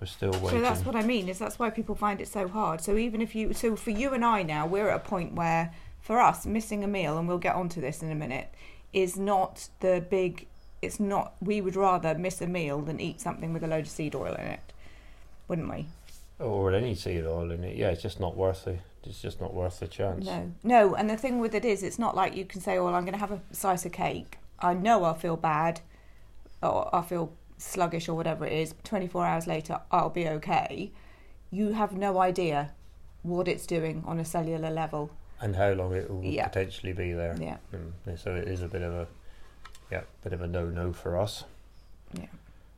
we're 0.00 0.06
still 0.06 0.32
waiting. 0.32 0.50
So 0.50 0.60
that's 0.60 0.84
what 0.84 0.94
I 0.96 1.02
mean. 1.02 1.28
Is 1.30 1.38
that's 1.38 1.58
why 1.58 1.70
people 1.70 1.94
find 1.94 2.20
it 2.20 2.28
so 2.28 2.46
hard. 2.48 2.82
So 2.82 2.98
even 2.98 3.22
if 3.22 3.34
you, 3.34 3.54
so 3.54 3.74
for 3.76 3.90
you 3.90 4.12
and 4.12 4.22
I 4.24 4.42
now, 4.42 4.66
we're 4.66 4.90
at 4.90 4.96
a 4.96 4.98
point 5.08 5.32
where, 5.34 5.72
for 6.02 6.20
us, 6.20 6.44
missing 6.44 6.84
a 6.84 6.88
meal, 6.88 7.16
and 7.16 7.26
we'll 7.26 7.38
get 7.38 7.54
onto 7.54 7.80
this 7.80 8.02
in 8.02 8.10
a 8.10 8.14
minute, 8.14 8.48
is 8.92 9.16
not 9.16 9.68
the 9.80 10.04
big. 10.10 10.46
It's 10.82 11.00
not. 11.00 11.32
We 11.40 11.62
would 11.62 11.76
rather 11.76 12.14
miss 12.14 12.42
a 12.42 12.46
meal 12.46 12.82
than 12.82 13.00
eat 13.00 13.18
something 13.20 13.54
with 13.54 13.64
a 13.64 13.66
load 13.68 13.84
of 13.86 13.88
seed 13.90 14.14
oil 14.14 14.34
in 14.34 14.44
it, 14.46 14.71
wouldn't 15.48 15.70
we? 15.70 15.86
or 16.38 16.72
any 16.74 16.92
seed 16.92 17.24
oil 17.24 17.52
in 17.52 17.62
it. 17.62 17.76
Yeah, 17.76 17.90
it's 17.90 18.02
just 18.02 18.18
not 18.18 18.36
worth 18.36 18.66
it. 18.66 18.80
It's 19.04 19.22
just 19.22 19.40
not 19.40 19.54
worth 19.54 19.78
the 19.78 19.86
chance. 19.86 20.26
No, 20.26 20.52
no. 20.64 20.94
And 20.96 21.08
the 21.08 21.16
thing 21.16 21.38
with 21.38 21.54
it 21.54 21.64
is, 21.64 21.84
it's 21.84 22.00
not 22.00 22.16
like 22.16 22.34
you 22.34 22.44
can 22.44 22.60
say, 22.60 22.80
"Well, 22.80 22.94
I'm 22.96 23.04
going 23.04 23.12
to 23.12 23.18
have 23.20 23.30
a 23.30 23.40
slice 23.52 23.84
of 23.86 23.92
cake. 23.92 24.38
I 24.58 24.74
know 24.74 25.04
I'll 25.04 25.14
feel 25.14 25.36
bad, 25.36 25.80
or 26.60 26.92
I'll 26.92 27.02
feel 27.04 27.32
sluggish, 27.58 28.08
or 28.08 28.14
whatever 28.14 28.44
it 28.44 28.52
is. 28.54 28.74
24 28.82 29.24
hours 29.24 29.46
later, 29.46 29.80
I'll 29.92 30.10
be 30.10 30.26
okay." 30.28 30.90
You 31.52 31.74
have 31.74 31.92
no 31.92 32.18
idea 32.18 32.72
what 33.22 33.46
it's 33.46 33.66
doing 33.66 34.02
on 34.04 34.18
a 34.18 34.24
cellular 34.24 34.70
level. 34.70 35.10
And 35.40 35.54
how 35.54 35.70
long 35.72 35.94
it 35.94 36.10
will 36.10 36.24
Yeah. 36.24 36.48
potentially 36.48 36.92
be 36.92 37.12
there. 37.12 37.36
Yeah, 37.38 37.58
Mm, 37.72 38.18
so 38.18 38.34
it 38.34 38.48
is 38.48 38.62
a 38.62 38.68
bit 38.68 38.82
of 38.82 38.92
a, 38.94 39.06
yeah, 39.92 40.02
bit 40.24 40.32
of 40.32 40.40
a 40.40 40.46
no-no 40.48 40.92
for 40.92 41.16
us. 41.18 41.44
yeah. 42.14 42.26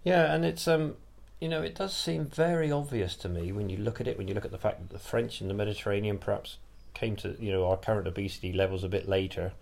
Yeah, 0.03 0.35
and 0.35 0.45
it's 0.45 0.67
um, 0.69 0.97
you 1.41 1.49
know, 1.49 1.63
it 1.63 1.75
does 1.75 1.95
seem 1.95 2.27
very 2.27 2.71
obvious 2.71 3.17
to 3.17 3.29
me 3.29 3.53
when 3.53 3.69
you 3.69 3.77
look 3.77 4.01
at 4.01 4.07
it. 4.07 4.17
When 4.17 4.29
you 4.29 4.35
look 4.35 4.45
at 4.45 4.51
the 4.51 4.59
fact 4.59 4.81
that 4.81 4.91
the 4.91 4.99
French 4.99 5.41
and 5.41 5.51
the 5.51 5.55
Mediterranean 5.55 6.19
perhaps 6.19 6.59
came 6.95 7.17
to 7.17 7.37
you 7.41 7.53
know 7.53 7.69
our 7.69 7.77
current 7.77 8.07
obesity 8.07 8.53
levels 8.53 8.85
a 8.85 8.89
bit 8.89 9.09
later, 9.09 9.53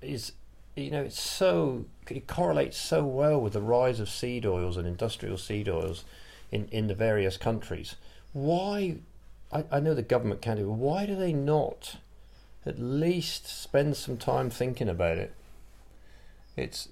is 0.00 0.32
you 0.76 0.90
know 0.90 1.02
it's 1.02 1.20
so 1.20 1.84
it 2.08 2.26
correlates 2.26 2.78
so 2.78 3.04
well 3.04 3.40
with 3.40 3.52
the 3.52 3.60
rise 3.60 4.00
of 4.00 4.08
seed 4.08 4.46
oils 4.46 4.76
and 4.76 4.86
industrial 4.86 5.36
seed 5.36 5.68
oils 5.68 6.04
in 6.50 6.68
in 6.68 6.86
the 6.86 6.94
various 6.94 7.36
countries. 7.36 7.96
Why? 8.32 8.96
I, 9.52 9.64
I 9.70 9.80
know 9.80 9.94
the 9.94 10.02
government 10.02 10.40
can 10.40 10.56
do. 10.56 10.66
but 10.66 10.72
Why 10.72 11.04
do 11.04 11.14
they 11.14 11.32
not 11.32 11.96
at 12.64 12.78
least 12.78 13.46
spend 13.46 13.96
some 13.96 14.16
time 14.16 14.48
thinking 14.48 14.88
about 14.88 15.18
it? 15.18 15.34
It's 16.56 16.88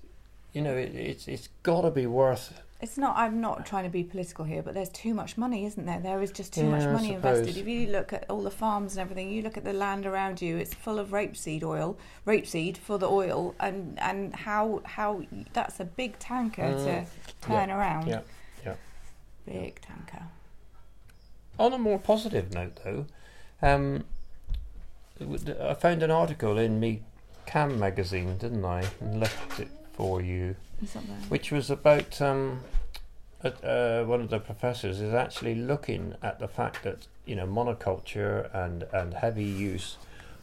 you 0.52 0.62
know 0.62 0.74
it, 0.74 0.94
it's 0.94 1.28
it's 1.28 1.48
got 1.62 1.82
to 1.82 1.90
be 1.90 2.06
worth 2.06 2.60
It's 2.82 2.96
not. 2.96 3.16
I'm 3.16 3.40
not 3.42 3.66
trying 3.66 3.84
to 3.84 3.90
be 3.90 4.02
political 4.02 4.44
here, 4.44 4.62
but 4.62 4.72
there's 4.72 4.88
too 4.88 5.12
much 5.12 5.36
money, 5.36 5.66
isn't 5.66 5.84
there? 5.84 6.00
There 6.00 6.22
is 6.22 6.30
just 6.30 6.54
too 6.54 6.64
much 6.64 6.82
Yeah, 6.82 6.88
I 6.88 6.92
money 6.92 7.12
invested. 7.12 7.56
If 7.58 7.66
you 7.68 7.88
look 7.88 8.12
at 8.14 8.24
all 8.30 8.42
the 8.42 8.50
farms 8.50 8.92
and 8.96 9.00
everything, 9.02 9.30
you 9.30 9.42
look 9.42 9.58
at 9.58 9.64
the 9.64 9.74
land 9.74 10.06
around 10.06 10.40
you. 10.40 10.56
It's 10.56 10.72
full 10.72 10.98
of 10.98 11.08
rapeseed 11.10 11.62
oil, 11.62 11.98
rapeseed 12.26 12.78
for 12.78 12.98
the 12.98 13.06
oil, 13.08 13.54
and 13.60 13.98
and 14.00 14.34
how 14.34 14.80
how 14.84 15.22
that's 15.52 15.78
a 15.78 15.84
big 15.84 16.18
tanker 16.18 16.62
to 16.62 16.90
Mm, 17.02 17.06
turn 17.42 17.70
around. 17.70 18.06
yeah, 18.08 18.20
yeah. 18.64 18.74
Big 19.46 19.80
tanker. 19.82 20.24
On 21.58 21.72
a 21.74 21.78
more 21.78 21.98
positive 21.98 22.54
note, 22.54 22.80
though, 22.82 23.04
um, 23.60 24.04
I 25.20 25.74
found 25.74 26.02
an 26.02 26.10
article 26.10 26.56
in 26.56 26.80
me 26.80 27.02
Cam 27.44 27.78
magazine, 27.78 28.38
didn't 28.38 28.64
I? 28.64 28.84
And 29.00 29.20
left 29.20 29.60
it 29.60 29.68
for 29.92 30.22
you, 30.22 30.50
Is 30.50 30.54
that 30.54 30.54
there? 30.54 30.69
Which 31.28 31.52
was 31.52 31.70
about 31.70 32.20
um, 32.20 32.60
uh, 33.44 33.48
uh, 33.48 34.04
one 34.04 34.20
of 34.20 34.30
the 34.30 34.38
professors 34.38 35.00
is 35.00 35.14
actually 35.14 35.54
looking 35.54 36.14
at 36.22 36.38
the 36.38 36.48
fact 36.48 36.82
that 36.82 37.06
you 37.24 37.34
know 37.36 37.46
monoculture 37.46 38.52
and 38.54 38.84
and 38.92 39.14
heavy 39.14 39.44
use 39.44 39.96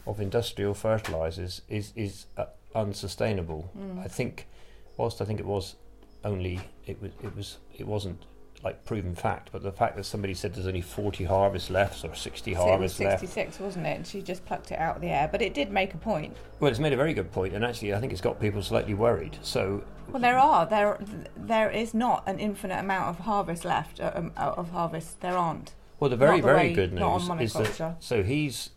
of 0.06 0.20
industrial 0.20 0.74
fertilizers 0.74 1.62
is 1.70 1.94
is 1.96 2.26
uh, 2.38 2.46
unsustainable. 2.74 3.72
Mm. 3.78 4.00
I 4.00 4.08
think, 4.08 4.48
whilst 4.96 5.22
I 5.22 5.26
think 5.26 5.40
it 5.40 5.46
was 5.46 5.76
only 6.24 6.60
it 6.86 7.02
was 7.02 7.12
it 7.24 7.36
was 7.36 7.58
it 7.78 7.88
wasn't 7.88 8.24
like 8.68 8.84
proven 8.84 9.16
fact, 9.16 9.48
but 9.54 9.64
the 9.64 9.72
fact 9.72 9.96
that 9.96 10.04
somebody 10.04 10.34
said 10.34 10.54
there's 10.54 10.68
only 10.68 10.82
40 10.82 11.24
harvests 11.24 11.70
left 11.70 12.04
or 12.04 12.14
60 12.14 12.54
So 12.54 12.60
it 12.60 12.62
was 12.62 12.70
harvests 12.70 13.00
left, 13.00 13.22
66, 13.22 13.60
wasn't 13.62 13.88
it? 13.88 13.96
And 13.96 14.06
she 14.06 14.22
just 14.22 14.46
plucked 14.46 14.74
it 14.74 14.80
out 14.80 14.98
of 14.98 15.02
the 15.02 15.08
air, 15.08 15.30
but 15.32 15.42
it 15.42 15.54
did 15.54 15.72
make 15.72 15.94
a 15.94 15.98
point. 15.98 16.36
well, 16.60 16.70
it's 16.70 16.80
made 16.80 16.92
a 16.92 16.98
very 16.98 17.14
good 17.14 17.32
point, 17.32 17.54
and 17.54 17.64
actually 17.64 17.94
I 17.94 18.02
think 18.02 18.12
it's 18.12 18.20
got 18.20 18.42
people 18.42 18.62
slightly 18.62 18.94
worried. 18.94 19.38
So 19.42 19.84
Well, 20.10 20.22
there 20.22 20.38
are 20.38 20.66
there 20.66 21.00
there 21.38 21.70
is 21.70 21.94
not 21.94 22.24
an 22.28 22.40
infinite 22.40 22.80
amount 22.80 23.08
of 23.08 23.20
harvest 23.24 23.64
left 23.64 24.02
uh, 24.02 24.12
um, 24.14 24.34
of 24.36 24.72
harvest. 24.72 25.22
There 25.22 25.38
aren't. 25.38 25.74
well, 26.02 26.10
the 26.10 26.18
very 26.18 26.42
the 26.42 26.48
very 26.48 26.58
way- 26.58 26.74
good 26.74 26.92
news 26.92 27.30
is 27.40 27.54
that 27.54 27.96
so 28.00 28.22
he's 28.22 28.72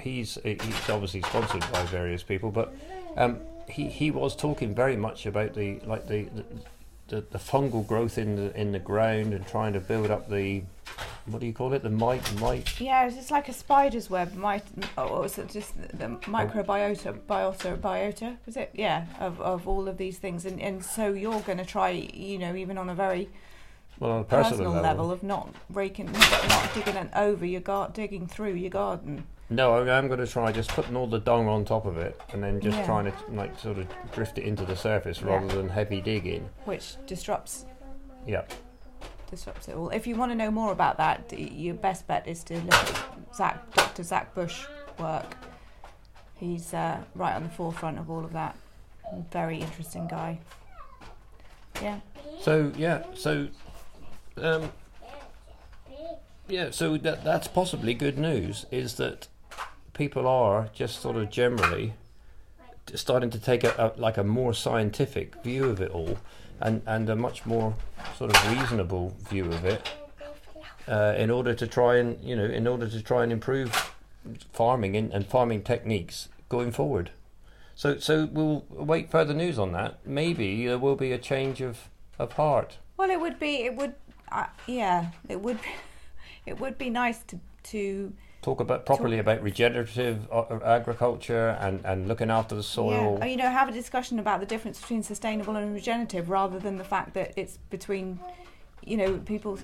he's 0.00 0.38
he's 0.42 0.88
obviously 0.88 1.20
sponsored 1.20 1.70
by 1.70 1.84
various 1.84 2.22
people, 2.22 2.50
but 2.50 2.74
um, 3.18 3.40
he 3.68 3.88
he 3.90 4.10
was 4.10 4.34
talking 4.34 4.74
very 4.74 4.96
much 4.96 5.26
about 5.26 5.52
the 5.52 5.80
like 5.84 6.08
the 6.08 6.24
the, 6.34 6.44
the, 7.08 7.22
the 7.30 7.38
fungal 7.38 7.86
growth 7.86 8.18
in 8.18 8.36
the 8.36 8.58
in 8.58 8.72
the 8.72 8.78
ground 8.78 9.32
and 9.32 9.46
trying 9.46 9.72
to 9.72 9.80
build 9.80 10.10
up 10.10 10.28
the 10.28 10.62
what 11.26 11.40
do 11.40 11.46
you 11.46 11.52
call 11.52 11.72
it 11.72 11.82
the 11.82 11.90
mite 11.90 12.40
mite 12.40 12.80
Yeah, 12.80 13.06
it's 13.06 13.16
just 13.16 13.30
like 13.30 13.48
a 13.48 13.52
spider's 13.52 14.08
web. 14.08 14.34
My, 14.34 14.62
or 14.96 15.22
was 15.22 15.38
it 15.38 15.50
just 15.50 15.76
the 15.76 16.06
microbiota, 16.22 17.18
biota, 17.28 17.78
biota? 17.78 18.36
Was 18.46 18.56
it? 18.56 18.70
Yeah, 18.74 19.06
of, 19.20 19.40
of 19.40 19.68
all 19.68 19.88
of 19.88 19.98
these 19.98 20.18
things, 20.18 20.44
and 20.44 20.60
and 20.60 20.84
so 20.84 21.12
you're 21.12 21.40
going 21.40 21.58
to 21.58 21.66
try, 21.66 21.90
you 21.90 22.38
know, 22.38 22.54
even 22.54 22.78
on 22.78 22.88
a 22.88 22.94
very 22.94 23.28
well 23.98 24.12
on 24.12 24.20
a 24.20 24.24
personal, 24.24 24.58
personal, 24.58 24.82
level. 24.82 25.10
of 25.10 25.22
not 25.22 25.54
raking, 25.70 26.12
not, 26.12 26.70
digging 26.74 27.10
over 27.14 27.44
your 27.44 27.60
garden, 27.60 27.92
digging 27.94 28.26
through 28.26 28.54
your 28.54 28.70
garden. 28.70 29.26
No, 29.50 29.74
I'm 29.88 30.08
going 30.08 30.20
to 30.20 30.26
try 30.26 30.52
just 30.52 30.68
putting 30.70 30.94
all 30.94 31.06
the 31.06 31.18
dung 31.18 31.48
on 31.48 31.64
top 31.64 31.86
of 31.86 31.96
it 31.96 32.20
and 32.32 32.42
then 32.42 32.60
just 32.60 32.76
Yeah. 32.76 32.84
trying 32.84 33.06
to 33.06 33.12
like 33.32 33.58
sort 33.58 33.78
of 33.78 33.86
drift 34.12 34.36
it 34.38 34.44
into 34.44 34.64
the 34.66 34.76
surface 34.76 35.20
Yeah. 35.22 35.28
rather 35.36 35.48
than 35.56 35.68
heavy 35.70 36.00
digging. 36.02 36.50
which 36.66 36.96
disrupts 37.06 37.64
Yeah. 38.26 38.42
disrupts 39.30 39.68
it 39.68 39.74
all. 39.74 39.88
If 39.88 40.06
you 40.06 40.16
want 40.16 40.32
to 40.32 40.36
know 40.36 40.50
more 40.50 40.70
about 40.72 40.98
that, 40.98 41.28
d- 41.30 41.48
your 41.50 41.74
best 41.74 42.06
bet 42.06 42.26
is 42.28 42.44
to 42.44 42.54
look 42.60 42.74
at 42.74 43.04
Zach, 43.34 43.74
Dr. 43.74 44.02
Zach 44.02 44.34
Bush 44.34 44.66
work. 44.98 45.34
He's 46.34 46.72
uh, 46.74 46.98
right 47.14 47.34
on 47.34 47.42
the 47.44 47.48
forefront 47.48 47.98
of 47.98 48.10
all 48.10 48.24
of 48.24 48.32
that. 48.34 48.54
Very 49.32 49.58
interesting 49.60 50.06
guy. 50.08 50.38
Yeah. 51.82 52.00
So 52.40 52.70
yeah, 52.76 53.02
so 53.14 53.48
um, 54.36 54.70
yeah, 56.48 56.70
so 56.70 56.96
that 56.98 57.24
that's 57.24 57.48
possibly 57.48 57.94
good 57.94 58.18
news. 58.18 58.66
Is 58.70 58.94
that 58.96 59.28
people 59.98 60.26
are 60.26 60.70
just 60.72 61.02
sort 61.02 61.16
of 61.16 61.28
generally 61.28 61.92
starting 62.94 63.28
to 63.28 63.38
take 63.38 63.64
a, 63.64 63.92
a 63.96 64.00
like 64.00 64.16
a 64.16 64.24
more 64.24 64.54
scientific 64.54 65.42
view 65.42 65.64
of 65.64 65.80
it 65.80 65.90
all, 65.90 66.16
and 66.60 66.80
and 66.86 67.10
a 67.10 67.16
much 67.16 67.44
more 67.44 67.74
sort 68.16 68.34
of 68.34 68.52
reasonable 68.52 69.14
view 69.28 69.44
of 69.46 69.64
it, 69.64 69.90
uh, 70.86 71.14
in 71.18 71.30
order 71.30 71.52
to 71.52 71.66
try 71.66 71.96
and 71.96 72.22
you 72.24 72.36
know 72.36 72.44
in 72.44 72.66
order 72.66 72.88
to 72.88 73.02
try 73.02 73.22
and 73.22 73.32
improve 73.32 73.92
farming 74.52 74.96
and, 74.96 75.12
and 75.12 75.26
farming 75.26 75.62
techniques 75.62 76.28
going 76.48 76.70
forward. 76.70 77.10
So 77.74 77.98
so 77.98 78.26
we'll 78.32 78.64
wait 78.70 79.10
further 79.10 79.34
news 79.34 79.58
on 79.58 79.72
that. 79.72 79.98
Maybe 80.06 80.66
there 80.66 80.78
will 80.78 80.96
be 80.96 81.12
a 81.12 81.18
change 81.18 81.60
of 81.60 81.88
of 82.18 82.32
heart. 82.32 82.78
Well, 82.96 83.10
it 83.10 83.20
would 83.20 83.38
be. 83.38 83.64
It 83.64 83.76
would. 83.76 83.94
Uh, 84.30 84.46
yeah. 84.66 85.10
It 85.28 85.40
would. 85.40 85.58
It 86.46 86.58
would 86.58 86.78
be 86.78 86.88
nice 86.88 87.18
to 87.24 87.38
to. 87.64 88.14
Talk 88.40 88.60
about 88.60 88.86
properly 88.86 89.18
about 89.18 89.42
regenerative 89.42 90.28
uh, 90.30 90.60
agriculture 90.64 91.58
and, 91.60 91.84
and 91.84 92.06
looking 92.06 92.30
after 92.30 92.54
the 92.54 92.62
soil. 92.62 93.16
Yeah, 93.18 93.26
you 93.26 93.36
know, 93.36 93.50
have 93.50 93.68
a 93.68 93.72
discussion 93.72 94.20
about 94.20 94.38
the 94.38 94.46
difference 94.46 94.80
between 94.80 95.02
sustainable 95.02 95.56
and 95.56 95.74
regenerative, 95.74 96.30
rather 96.30 96.58
than 96.60 96.76
the 96.76 96.84
fact 96.84 97.14
that 97.14 97.32
it's 97.36 97.56
between. 97.70 98.20
You 98.84 98.96
know, 98.96 99.18
people 99.18 99.58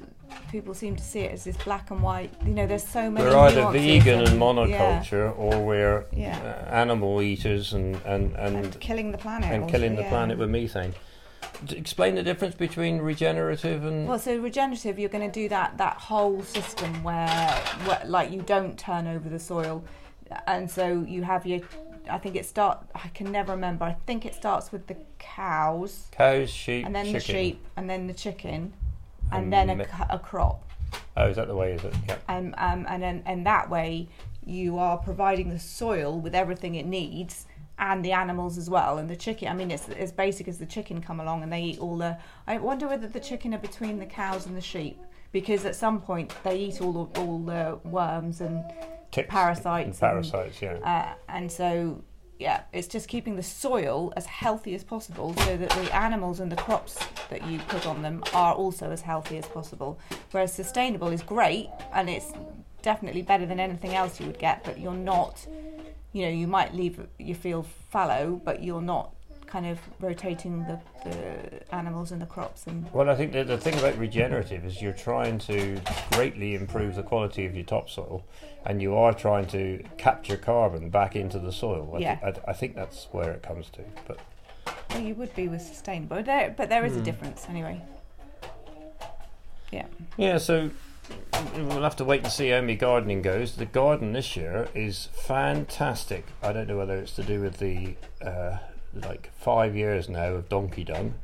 people 0.51 0.75
seem 0.75 0.97
to 0.97 1.03
see 1.03 1.21
it 1.21 1.33
as 1.33 1.45
this 1.45 1.57
black 1.59 1.91
and 1.93 2.03
white. 2.03 2.35
You 2.45 2.53
know, 2.53 2.67
there's 2.67 2.87
so 2.87 3.09
many. 3.11 3.25
We're 3.27 3.37
either 3.37 3.71
vegan 3.71 4.19
and 4.21 4.29
yeah, 4.29 4.35
monoculture, 4.39 5.39
or 5.39 5.65
we're 5.65 6.05
Yeah. 6.13 6.37
uh, 6.69 6.75
animal 6.75 7.23
eaters 7.23 7.73
and 7.73 7.95
and 8.05 8.35
and, 8.35 8.57
and 8.57 8.81
killing 8.81 9.13
the 9.13 9.19
planet. 9.19 9.51
and 9.51 9.63
also, 9.63 9.73
killing 9.73 9.95
the 9.95 10.03
yeah. 10.03 10.09
planet 10.11 10.37
with 10.37 10.51
methane. 10.51 10.95
Explain 11.73 12.15
the 12.15 12.23
difference 12.23 12.55
between 12.55 12.99
regenerative 12.99 13.85
and 13.85 14.09
Well, 14.09 14.19
so 14.19 14.37
regenerative, 14.39 14.99
you're 14.99 15.09
going 15.09 15.31
to 15.31 15.41
do 15.41 15.49
that 15.49 15.79
that 15.79 15.97
whole 15.97 16.43
system 16.43 17.03
where, 17.03 17.51
where, 17.85 18.03
like, 18.07 18.31
you 18.31 18.43
don't 18.43 18.79
turn 18.79 19.07
over 19.07 19.29
the 19.29 19.39
soil, 19.39 19.85
and 20.47 20.71
so 20.71 21.05
you 21.07 21.23
have 21.23 21.47
your. 21.47 21.61
I 22.11 22.19
think 22.19 22.37
it 22.37 22.45
start. 22.45 22.85
I 22.95 23.09
can 23.09 23.33
never 23.33 23.53
remember. 23.53 23.85
I 23.85 23.97
think 24.07 24.27
it 24.27 24.35
starts 24.35 24.71
with 24.73 24.87
the 24.87 24.97
cows, 25.19 26.09
cows, 26.13 26.51
sheep, 26.51 26.85
and 26.85 26.95
then 26.95 27.07
chicken. 27.07 27.19
the 27.19 27.21
sheep, 27.21 27.67
and 27.77 27.89
then 27.89 28.07
the 28.07 28.15
chicken, 28.15 28.73
and, 29.33 29.45
And 29.45 29.53
then 29.53 29.71
a, 29.71 29.77
mi- 29.77 29.85
a 30.11 30.19
crop. 30.19 30.69
Oh, 31.17 31.29
is 31.29 31.37
that 31.37 31.49
the 31.49 31.57
way? 31.57 31.73
Is 31.73 31.85
it? 31.85 31.95
Yeah. 32.09 32.17
um, 32.29 32.55
um, 32.59 32.87
and 32.89 33.03
then 33.03 33.23
and 33.27 33.47
that 33.47 33.71
way 33.71 34.09
you 34.47 34.79
are 34.79 34.99
providing 34.99 35.49
the 35.49 35.59
soil 35.59 36.21
with 36.21 36.35
everything 36.35 36.75
it 36.75 36.87
needs 36.87 37.47
and 37.79 38.05
the 38.05 38.13
animals 38.13 38.57
as 38.57 38.71
well 38.71 38.99
and 38.99 39.11
the 39.11 39.17
chicken 39.17 39.49
i 39.49 39.55
mean 39.55 39.71
it's 39.71 39.89
as 39.91 40.13
basic 40.13 40.47
as 40.47 40.59
the 40.59 40.67
chicken 40.67 41.01
come 41.01 41.21
along 41.21 41.43
and 41.43 41.53
they 41.53 41.63
eat 41.63 41.79
all 41.79 41.97
the 41.97 42.17
i 42.47 42.57
wonder 42.57 42.87
whether 42.87 43.09
the 43.09 43.21
chicken 43.21 43.53
are 43.55 43.59
between 43.59 43.99
the 43.99 44.07
cows 44.07 44.47
and 44.47 44.57
the 44.57 44.61
sheep 44.61 44.99
because 45.33 45.65
at 45.65 45.75
some 45.75 46.01
point 46.01 46.33
they 46.45 46.57
eat 46.57 46.81
all 46.81 46.93
the, 46.93 47.21
all 47.21 47.39
the 47.41 47.79
worms 47.89 48.41
and 48.41 48.65
Ticks 49.11 49.29
parasites 49.29 49.87
and 49.87 49.99
parasites. 49.99 50.63
yeah. 50.63 50.79
uh, 50.79 51.15
and 51.29 51.51
so 51.51 52.03
yeah, 52.39 52.63
it's 52.73 52.89
just 52.89 53.09
keeping 53.09 53.37
the 53.37 53.43
soil 53.43 54.13
as 54.17 54.27
healthy 54.27 54.75
as 54.75 54.83
possible 54.83 55.35
so 55.35 55.57
that 55.57 55.71
the 55.71 55.95
animals 55.95 56.41
and 56.41 56.51
the 56.51 56.57
crops 56.57 56.99
that 57.31 57.47
you 57.47 57.59
put 57.69 57.87
on 57.87 58.03
them 58.03 58.25
are 58.33 58.55
also 58.55 58.91
as 58.91 59.01
healthy 59.01 59.39
as 59.39 59.47
possible. 59.47 59.99
Whereas 60.33 60.53
sustainable 60.53 61.09
is 61.09 61.23
great 61.23 61.69
and 61.93 62.11
it's 62.11 62.33
definitely 62.83 63.23
better 63.23 63.47
than 63.47 63.61
anything 63.61 63.95
else 63.95 64.19
you 64.21 64.27
would 64.27 64.39
get, 64.39 64.65
but 64.65 64.81
you're 64.81 64.93
not, 64.93 65.47
you 66.15 66.23
know, 66.23 66.31
you 66.31 66.47
might 66.47 66.73
leave 66.75 66.99
you 67.19 67.35
feel 67.35 67.65
fallow, 67.91 68.41
but 68.45 68.63
you're 68.63 68.81
not 68.81 69.11
kind 69.47 69.67
of 69.67 69.79
rotating 70.01 70.61
the, 70.65 70.81
the 71.05 71.75
animals 71.75 72.11
and 72.13 72.23
the 72.23 72.27
crops 72.27 72.67
and 72.67 72.91
Well, 72.93 73.11
I 73.11 73.15
think 73.17 73.33
the, 73.33 73.45
the 73.45 73.59
thing 73.59 73.75
about 73.79 73.97
regenerative 73.99 74.65
is 74.65 74.81
you're 74.81 74.93
trying 74.93 75.39
to 75.41 75.79
greatly 76.13 76.55
improve 76.55 76.95
the 76.95 77.03
quality 77.03 77.45
of 77.47 77.55
your 77.55 77.65
topsoil, 77.65 78.25
and 78.65 78.81
you 78.81 78.95
are 78.97 79.13
trying 79.13 79.47
to 79.49 79.83
capture 79.99 80.37
carbon 80.37 80.89
back 80.89 81.15
into 81.17 81.39
the 81.41 81.53
soil. 81.53 81.93
I, 81.95 81.99
Yeah. 81.99 82.17
thi- 82.17 82.41
I, 82.47 82.51
I 82.51 82.53
think 82.55 82.75
that's 82.77 83.09
where 83.13 83.33
it 83.33 83.43
comes 83.43 83.69
to. 83.71 83.83
But 84.07 84.19
well, 84.91 85.01
you 85.03 85.15
would 85.17 85.35
be 85.35 85.49
with 85.49 85.63
sustainable. 85.63 86.23
There, 86.23 86.55
but 86.57 86.69
there 86.69 86.85
is 86.85 86.95
a 86.95 86.99
Hmm. 86.99 87.05
difference 87.05 87.47
anyway. 87.49 87.83
Yeah. 89.73 89.87
yeah, 90.17 90.39
so 90.39 90.71
we'll 91.57 91.83
have 91.83 91.97
to 91.97 92.05
wait 92.05 92.23
and 92.23 92.33
see 92.33 92.49
how 92.51 92.61
my 92.61 92.75
gardening 92.75 93.23
goes. 93.23 93.57
The 93.57 93.67
garden 93.67 94.13
this 94.13 94.37
year 94.37 94.69
is 94.75 95.09
fantastic. 95.13 96.27
I 96.43 96.53
don't 96.53 96.69
know 96.69 96.77
whether 96.77 96.97
it's 96.97 97.13
to 97.17 97.23
do 97.23 97.41
with 97.41 97.59
the 97.59 97.97
uh, 98.25 98.59
like 98.95 99.31
five 99.39 99.77
years 99.77 100.09
now 100.09 100.33
of 100.35 100.49
Donkey 100.49 100.85
Done. 100.85 101.15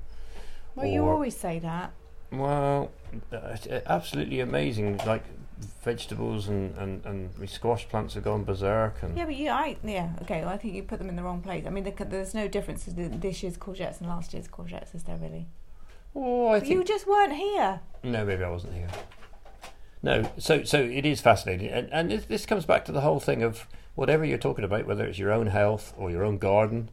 Well, 0.75 0.87
you 0.87 1.07
always 1.09 1.37
say 1.37 1.59
that. 1.61 1.93
Well, 2.33 2.91
it's, 3.33 3.67
uh, 3.67 3.81
absolutely 3.87 4.41
amazing. 4.41 4.99
Like 5.07 5.25
vegetables 5.83 6.49
and, 6.49 6.75
and, 6.79 7.05
and 7.05 7.51
squash 7.51 7.89
plants 7.89 8.15
have 8.15 8.25
gone 8.25 8.45
berserk. 8.45 9.03
And 9.03 9.17
Yeah, 9.17 9.27
but 9.27 9.35
you, 9.35 9.51
I, 9.51 9.77
yeah, 9.83 10.11
okay. 10.23 10.41
Well, 10.41 10.51
I 10.51 10.57
think 10.57 10.75
you 10.75 10.83
put 10.83 10.99
them 10.99 11.09
in 11.09 11.17
the 11.17 11.23
wrong 11.23 11.43
place. 11.43 11.67
I 11.67 11.71
mean, 11.71 11.85
there, 11.85 12.07
there's 12.07 12.35
no 12.35 12.49
difference 12.49 12.87
in 12.87 13.21
this 13.21 13.43
year's 13.43 13.59
courgettes 13.59 14.01
and 14.01 14.09
last 14.09 14.33
year's 14.33 14.49
courgettes, 14.49 14.95
is 14.95 15.03
there 15.03 15.17
really? 15.17 15.49
oh, 16.15 16.49
I 16.49 16.57
You 16.57 16.61
think 16.61 16.87
just 16.87 17.07
weren't 17.07 17.35
here. 17.35 17.81
no, 18.03 18.25
maybe 18.25 18.43
I 18.45 18.51
wasn't 18.51 18.75
here. 18.75 18.89
No, 20.03 20.31
so 20.39 20.65
so 20.65 20.81
it 20.81 21.05
is 21.05 21.21
fascinating, 21.21 21.69
and 21.69 21.93
and 21.93 22.11
this, 22.11 22.25
this 22.25 22.47
comes 22.47 22.65
back 22.65 22.85
to 22.87 22.93
the 22.93 23.03
whole 23.03 23.21
thing 23.21 23.43
of 23.43 23.67
whatever 23.95 24.25
you're 24.25 24.39
talking 24.39 24.65
about, 24.65 24.87
whether 24.87 25.05
it's 25.05 25.19
your 25.19 25.33
own 25.33 25.49
health 25.49 25.93
or 25.99 26.11
your 26.11 26.25
own 26.25 26.39
garden 26.39 26.89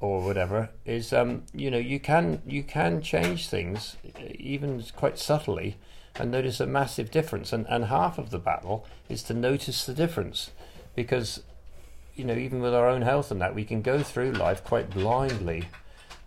or 0.00 0.22
whatever, 0.22 0.70
is 0.86 1.12
um 1.12 1.42
you 1.52 1.70
know 1.70 1.78
you 1.78 2.00
can 2.00 2.40
you 2.46 2.62
can 2.62 3.02
change 3.02 3.48
things 3.48 3.96
even 4.38 4.82
quite 4.96 5.18
subtly 5.18 5.76
and 6.14 6.30
notice 6.30 6.58
a 6.58 6.66
massive 6.66 7.10
difference, 7.10 7.52
and 7.52 7.66
and 7.68 7.84
half 7.86 8.16
of 8.16 8.30
the 8.30 8.38
battle 8.38 8.86
is 9.10 9.22
to 9.24 9.34
notice 9.34 9.84
the 9.84 9.92
difference, 9.92 10.50
because 10.94 11.42
you 12.14 12.24
know 12.24 12.34
even 12.34 12.62
with 12.62 12.74
our 12.74 12.88
own 12.88 13.02
health 13.02 13.30
and 13.30 13.42
that 13.42 13.54
we 13.54 13.64
can 13.64 13.82
go 13.82 14.02
through 14.02 14.32
life 14.32 14.64
quite 14.64 14.88
blindly. 14.88 15.68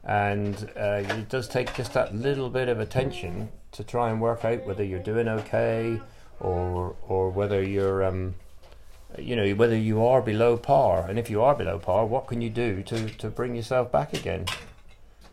And 0.03 0.69
uh, 0.75 1.03
it 1.03 1.29
does 1.29 1.47
take 1.47 1.75
just 1.75 1.93
that 1.93 2.15
little 2.15 2.49
bit 2.49 2.69
of 2.69 2.79
attention 2.79 3.49
to 3.71 3.83
try 3.83 4.09
and 4.09 4.21
work 4.21 4.43
out 4.45 4.65
whether 4.65 4.83
you're 4.83 4.99
doing 4.99 5.27
okay 5.27 5.99
or 6.39 6.95
or 7.07 7.29
whether 7.29 7.61
you're 7.63 8.03
um, 8.03 8.35
you 9.17 9.35
know 9.35 9.49
whether 9.51 9.77
you 9.77 10.03
are 10.05 10.21
below 10.21 10.57
par 10.57 11.05
and 11.07 11.17
if 11.19 11.29
you 11.29 11.41
are 11.41 11.55
below 11.55 11.77
par 11.79 12.05
what 12.05 12.27
can 12.27 12.41
you 12.41 12.49
do 12.49 12.81
to, 12.83 13.09
to 13.09 13.29
bring 13.29 13.55
yourself 13.55 13.91
back 13.91 14.13
again 14.13 14.45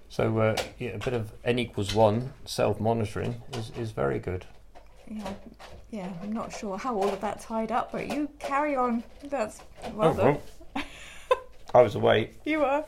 so 0.08 0.38
uh, 0.38 0.56
yeah, 0.78 0.90
a 0.90 0.98
bit 0.98 1.14
of 1.14 1.32
n 1.44 1.58
equals 1.58 1.94
one 1.94 2.32
self 2.44 2.80
monitoring 2.80 3.42
is, 3.54 3.70
is 3.78 3.90
very 3.92 4.18
good 4.18 4.46
Yeah, 5.08 5.32
yeah. 5.90 6.10
I'm 6.22 6.32
not 6.32 6.52
sure 6.52 6.76
how 6.78 6.94
all 6.94 7.08
of 7.08 7.20
that 7.20 7.40
tied 7.40 7.72
up, 7.72 7.92
but 7.92 8.08
you 8.08 8.28
carry 8.38 8.76
on. 8.76 9.02
That's 9.24 9.60
well 9.94 10.12
done. 10.14 10.38
Oh, 10.76 10.82
I 11.74 11.82
was 11.82 11.94
away 11.94 12.30
You 12.44 12.64
are. 12.64 12.84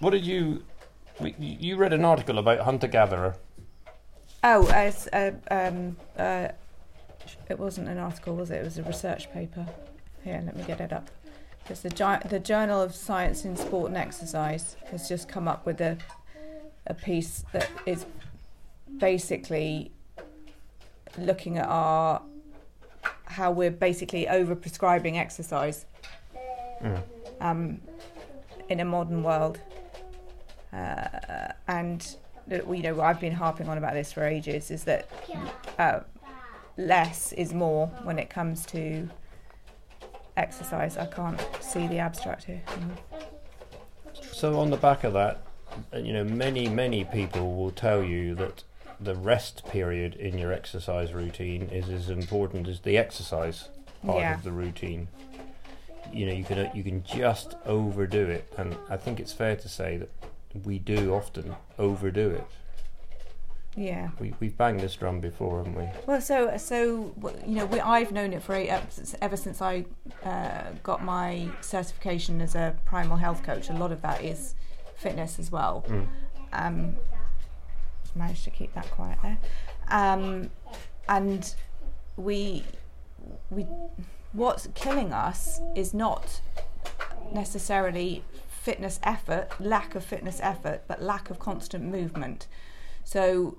what 0.00 0.10
did 0.10 0.24
you 0.24 0.62
you 1.38 1.76
read 1.76 1.92
an 1.92 2.04
article 2.04 2.38
about 2.38 2.60
hunter 2.60 2.86
gatherer 2.88 3.36
Oh, 4.48 4.64
uh, 4.68 4.92
uh, 5.12 5.30
um, 5.50 5.96
uh, 6.16 6.48
it 7.50 7.58
wasn't 7.58 7.88
an 7.88 7.98
article, 7.98 8.36
was 8.36 8.52
it? 8.52 8.58
It 8.58 8.64
was 8.64 8.78
a 8.78 8.84
research 8.84 9.28
paper. 9.32 9.66
Here, 10.22 10.40
let 10.46 10.54
me 10.56 10.62
get 10.62 10.80
it 10.80 10.92
up. 10.92 11.10
It's 11.68 11.80
the, 11.80 11.90
Gi- 11.90 12.28
the 12.28 12.38
Journal 12.38 12.80
of 12.80 12.94
Science 12.94 13.44
in 13.44 13.56
Sport 13.56 13.88
and 13.88 13.96
Exercise 13.96 14.76
has 14.92 15.08
just 15.08 15.28
come 15.28 15.48
up 15.48 15.66
with 15.66 15.80
a 15.80 15.98
a 16.86 16.94
piece 16.94 17.44
that 17.52 17.68
is 17.86 18.06
basically 18.98 19.90
looking 21.18 21.58
at 21.58 21.66
our 21.66 22.22
how 23.24 23.50
we're 23.50 23.72
basically 23.72 24.28
over 24.28 24.54
prescribing 24.54 25.18
exercise 25.18 25.86
Mm. 26.80 27.02
um, 27.40 27.80
in 28.68 28.78
a 28.78 28.84
modern 28.84 29.24
world. 29.24 29.58
Uh, 30.72 31.08
and 31.66 32.16
you 32.48 32.82
know 32.82 33.00
I've 33.00 33.20
been 33.20 33.32
harping 33.32 33.68
on 33.68 33.78
about 33.78 33.94
this 33.94 34.12
for 34.12 34.24
ages 34.24 34.70
is 34.70 34.84
that 34.84 35.08
uh, 35.78 36.00
less 36.76 37.32
is 37.32 37.52
more 37.52 37.86
when 38.04 38.18
it 38.18 38.30
comes 38.30 38.64
to 38.66 39.08
exercise. 40.36 40.96
I 40.96 41.06
can't 41.06 41.40
see 41.60 41.86
the 41.86 41.98
abstract 41.98 42.44
here. 42.44 42.62
So 44.32 44.58
on 44.60 44.70
the 44.70 44.76
back 44.76 45.04
of 45.04 45.12
that, 45.14 45.42
uh, 45.92 45.98
you 45.98 46.12
know, 46.12 46.24
many 46.24 46.68
many 46.68 47.04
people 47.04 47.56
will 47.56 47.70
tell 47.70 48.02
you 48.02 48.34
that 48.36 48.64
the 49.00 49.14
rest 49.14 49.64
period 49.66 50.14
in 50.14 50.38
your 50.38 50.52
exercise 50.52 51.12
routine 51.12 51.62
is 51.70 51.88
as 51.90 52.08
important 52.08 52.66
as 52.68 52.80
the 52.80 52.96
exercise 52.96 53.68
part 54.04 54.18
Yeah. 54.20 54.34
of 54.34 54.42
the 54.42 54.52
routine. 54.52 55.08
You 56.12 56.26
know, 56.26 56.32
you 56.32 56.44
can 56.44 56.70
you 56.74 56.82
can 56.82 57.02
just 57.02 57.56
overdo 57.66 58.26
it, 58.28 58.52
and 58.56 58.76
I 58.88 58.96
think 58.96 59.20
it's 59.20 59.32
fair 59.32 59.56
to 59.56 59.68
say 59.68 59.96
that 59.98 60.10
we 60.64 60.78
do 60.78 61.14
often 61.14 61.54
overdo 61.78 62.30
it. 62.30 62.46
Yeah. 63.76 64.08
We 64.18 64.34
we've 64.40 64.56
banged 64.56 64.80
this 64.80 64.94
drum 64.94 65.20
before, 65.20 65.58
haven't 65.58 65.74
we? 65.74 65.88
Well, 66.06 66.20
so 66.20 66.56
so 66.56 67.12
you 67.46 67.56
know, 67.56 67.66
we, 67.66 67.78
I've 67.78 68.10
known 68.10 68.32
it 68.32 68.42
for 68.42 68.54
eight, 68.54 68.70
ever 69.20 69.36
since- 69.36 69.60
I 69.60 69.84
uh, 70.24 70.72
got 70.82 71.04
my 71.04 71.50
certification 71.60 72.40
as 72.40 72.54
a 72.54 72.74
primal 72.86 73.18
health 73.18 73.42
coach. 73.42 73.68
A 73.68 73.74
lot 73.74 73.92
of 73.92 74.00
that 74.00 74.24
is 74.24 74.54
fitness 74.96 75.38
as 75.38 75.52
well. 75.52 75.84
Mm. 75.88 76.08
Um, 76.52 76.96
managed 78.14 78.44
to 78.44 78.50
keep 78.50 78.72
that 78.74 78.90
quiet 78.90 79.18
there, 79.22 79.36
um, 79.88 80.50
and 81.08 81.54
we 82.16 82.64
we 83.50 83.66
what's 84.32 84.68
killing 84.74 85.12
us 85.12 85.60
is 85.74 85.92
not 85.92 86.40
necessarily 87.34 88.24
fitness 88.66 88.98
effort, 89.04 89.48
lack 89.60 89.94
of 89.94 90.02
fitness 90.02 90.40
effort, 90.42 90.82
but 90.88 91.00
lack 91.00 91.30
of 91.30 91.38
constant 91.38 91.84
movement. 91.84 92.48
So 93.04 93.56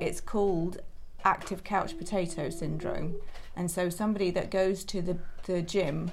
it's 0.00 0.20
called 0.20 0.80
active 1.24 1.62
couch 1.62 1.96
potato 1.96 2.50
syndrome. 2.50 3.14
And 3.54 3.70
so 3.70 3.88
somebody 3.90 4.32
that 4.32 4.50
goes 4.50 4.82
to 4.86 5.02
the, 5.02 5.18
the 5.44 5.62
gym 5.62 6.10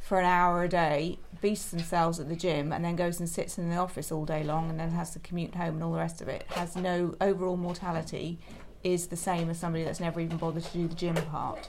for 0.00 0.20
an 0.20 0.26
hour 0.26 0.62
a 0.62 0.68
day, 0.68 1.18
beasts 1.40 1.72
themselves 1.72 2.20
at 2.20 2.28
the 2.28 2.36
gym, 2.36 2.72
and 2.72 2.84
then 2.84 2.94
goes 2.94 3.18
and 3.18 3.28
sits 3.28 3.58
in 3.58 3.68
the 3.68 3.76
office 3.76 4.12
all 4.12 4.24
day 4.24 4.44
long 4.44 4.70
and 4.70 4.78
then 4.78 4.90
has 4.90 5.10
to 5.14 5.18
commute 5.18 5.56
home 5.56 5.74
and 5.74 5.82
all 5.82 5.90
the 5.90 5.98
rest 5.98 6.20
of 6.20 6.28
it, 6.28 6.44
has 6.50 6.76
no 6.76 7.16
overall 7.20 7.56
mortality, 7.56 8.38
is 8.84 9.08
the 9.08 9.16
same 9.16 9.50
as 9.50 9.58
somebody 9.58 9.82
that's 9.82 9.98
never 9.98 10.20
even 10.20 10.36
bothered 10.36 10.62
to 10.62 10.72
do 10.72 10.86
the 10.86 10.94
gym 10.94 11.16
part. 11.16 11.68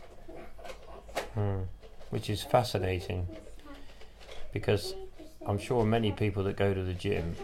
Mm. 1.36 1.66
Which 2.12 2.30
is 2.30 2.44
fascinating 2.44 3.28
because 4.54 4.94
I'm 5.48 5.58
sure 5.58 5.84
many 5.86 6.12
people 6.12 6.44
that 6.44 6.58
go 6.58 6.74
to 6.74 6.84
the 6.84 6.94
gym 6.94 7.36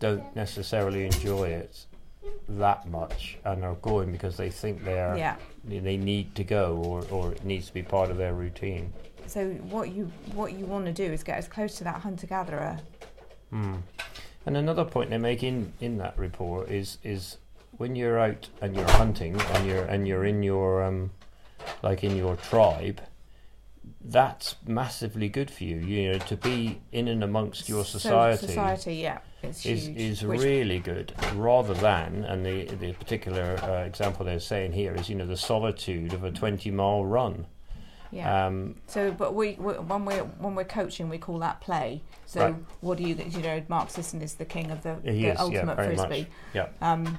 don't 0.00 0.34
necessarily 0.36 1.06
enjoy 1.06 1.48
it 1.48 1.86
that 2.48 2.88
much 2.88 3.38
and 3.44 3.64
are 3.64 3.76
going 3.76 4.12
because 4.12 4.36
they 4.36 4.50
think 4.50 4.84
they 4.84 4.98
are 5.00 5.16
Yeah. 5.16 5.36
they 5.64 5.96
need 5.96 6.34
to 6.34 6.44
go 6.44 6.76
or, 6.76 7.04
or 7.10 7.32
it 7.32 7.44
needs 7.44 7.68
to 7.68 7.74
be 7.74 7.82
part 7.82 8.10
of 8.10 8.16
their 8.16 8.34
routine. 8.34 8.92
So 9.26 9.50
what 9.70 9.90
you 9.90 10.10
what 10.34 10.52
you 10.52 10.66
want 10.66 10.84
to 10.86 10.92
do 10.92 11.04
is 11.04 11.22
get 11.22 11.38
as 11.38 11.48
close 11.48 11.76
to 11.78 11.84
that 11.84 12.00
hunter 12.02 12.26
gatherer. 12.26 12.80
Mm. 13.52 13.82
And 14.46 14.56
another 14.56 14.84
point 14.84 15.10
they 15.10 15.18
make 15.18 15.42
in, 15.42 15.72
in 15.80 15.96
that 15.98 16.18
report 16.18 16.70
is 16.70 16.98
is 17.02 17.38
when 17.78 17.96
you're 17.96 18.18
out 18.18 18.48
and 18.60 18.74
you're 18.76 18.90
hunting 18.90 19.40
and 19.40 19.66
you're 19.66 19.84
and 19.84 20.06
you're 20.06 20.24
in 20.24 20.42
your 20.42 20.82
um 20.82 21.10
like 21.82 22.04
in 22.04 22.16
your 22.16 22.36
tribe, 22.36 23.00
that's 24.04 24.56
massively 24.66 25.28
good 25.28 25.50
for 25.50 25.64
you. 25.64 25.76
You 25.76 26.12
know, 26.12 26.18
to 26.18 26.36
be 26.36 26.80
in 26.92 27.08
and 27.08 27.24
amongst 27.24 27.68
your 27.68 27.84
society. 27.84 28.40
So 28.42 28.46
society, 28.48 28.94
yeah, 28.96 29.18
it's 29.42 29.64
is 29.64 29.88
is 29.88 30.22
which- 30.24 30.40
really 30.42 30.78
good. 30.78 31.14
Rather 31.34 31.74
than 31.74 32.24
and 32.24 32.44
the 32.44 32.66
the 32.76 32.92
particular 32.94 33.58
uh, 33.62 33.84
example 33.84 34.24
they're 34.26 34.40
saying 34.40 34.72
here 34.72 34.94
is 34.94 35.08
you 35.08 35.14
know 35.16 35.26
the 35.26 35.36
solitude 35.36 36.12
of 36.12 36.24
a 36.24 36.30
twenty 36.30 36.70
mile 36.70 37.04
run. 37.04 37.46
yeah. 38.10 38.46
Um, 38.46 38.76
So, 38.86 39.10
but 39.10 39.34
we, 39.34 39.52
we 39.58 39.72
when 39.74 40.04
we're 40.04 40.24
when 40.38 40.54
we're 40.54 40.64
coaching, 40.64 41.08
we 41.08 41.18
call 41.18 41.38
that 41.40 41.60
play. 41.60 42.02
So, 42.26 42.40
Right. 42.40 42.54
what 42.80 42.98
do 42.98 43.04
you 43.04 43.14
you 43.16 43.40
know? 43.42 43.62
Mark 43.68 43.90
Sisson 43.90 44.22
is 44.22 44.34
the 44.34 44.44
king 44.44 44.70
of 44.70 44.82
the, 44.82 44.96
He 45.02 45.10
the 45.10 45.12
is, 45.12 45.22
yeah, 45.24 45.34
ultimate 45.42 45.76
much. 45.78 45.86
frisbee. 45.86 46.26
Yeah. 46.52 46.68
Um, 46.80 47.18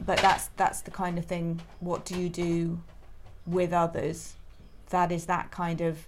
but 0.00 0.18
that's 0.18 0.48
that's 0.56 0.80
the 0.82 0.90
kind 0.90 1.18
of 1.18 1.24
thing. 1.26 1.60
What 1.80 2.04
do 2.04 2.14
you 2.20 2.28
do 2.28 2.80
with 3.46 3.72
others? 3.72 4.34
That 4.94 5.10
is 5.10 5.26
that 5.26 5.50
kind 5.50 5.80
of 5.80 6.06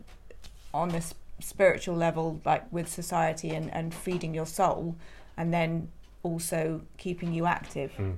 on 0.72 0.90
this 0.90 1.12
spiritual 1.40 1.96
level, 1.96 2.40
like 2.44 2.72
with 2.72 2.86
society 2.88 3.50
and, 3.50 3.68
and 3.74 3.92
feeding 3.92 4.32
your 4.32 4.46
soul, 4.46 4.94
and 5.36 5.52
then 5.52 5.88
also 6.22 6.82
keeping 6.96 7.32
you 7.32 7.46
active. 7.46 7.90
Mm. 7.98 8.16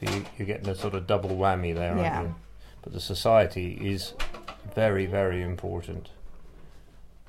So 0.00 0.12
you, 0.12 0.24
you're 0.36 0.46
getting 0.48 0.68
a 0.68 0.74
sort 0.74 0.94
of 0.94 1.06
double 1.06 1.30
whammy 1.30 1.72
there, 1.76 1.90
aren't 1.92 2.00
Yeah. 2.02 2.22
you? 2.22 2.34
But 2.82 2.92
the 2.92 2.98
society 2.98 3.78
is 3.80 4.14
very, 4.74 5.06
very 5.06 5.42
important. 5.42 6.08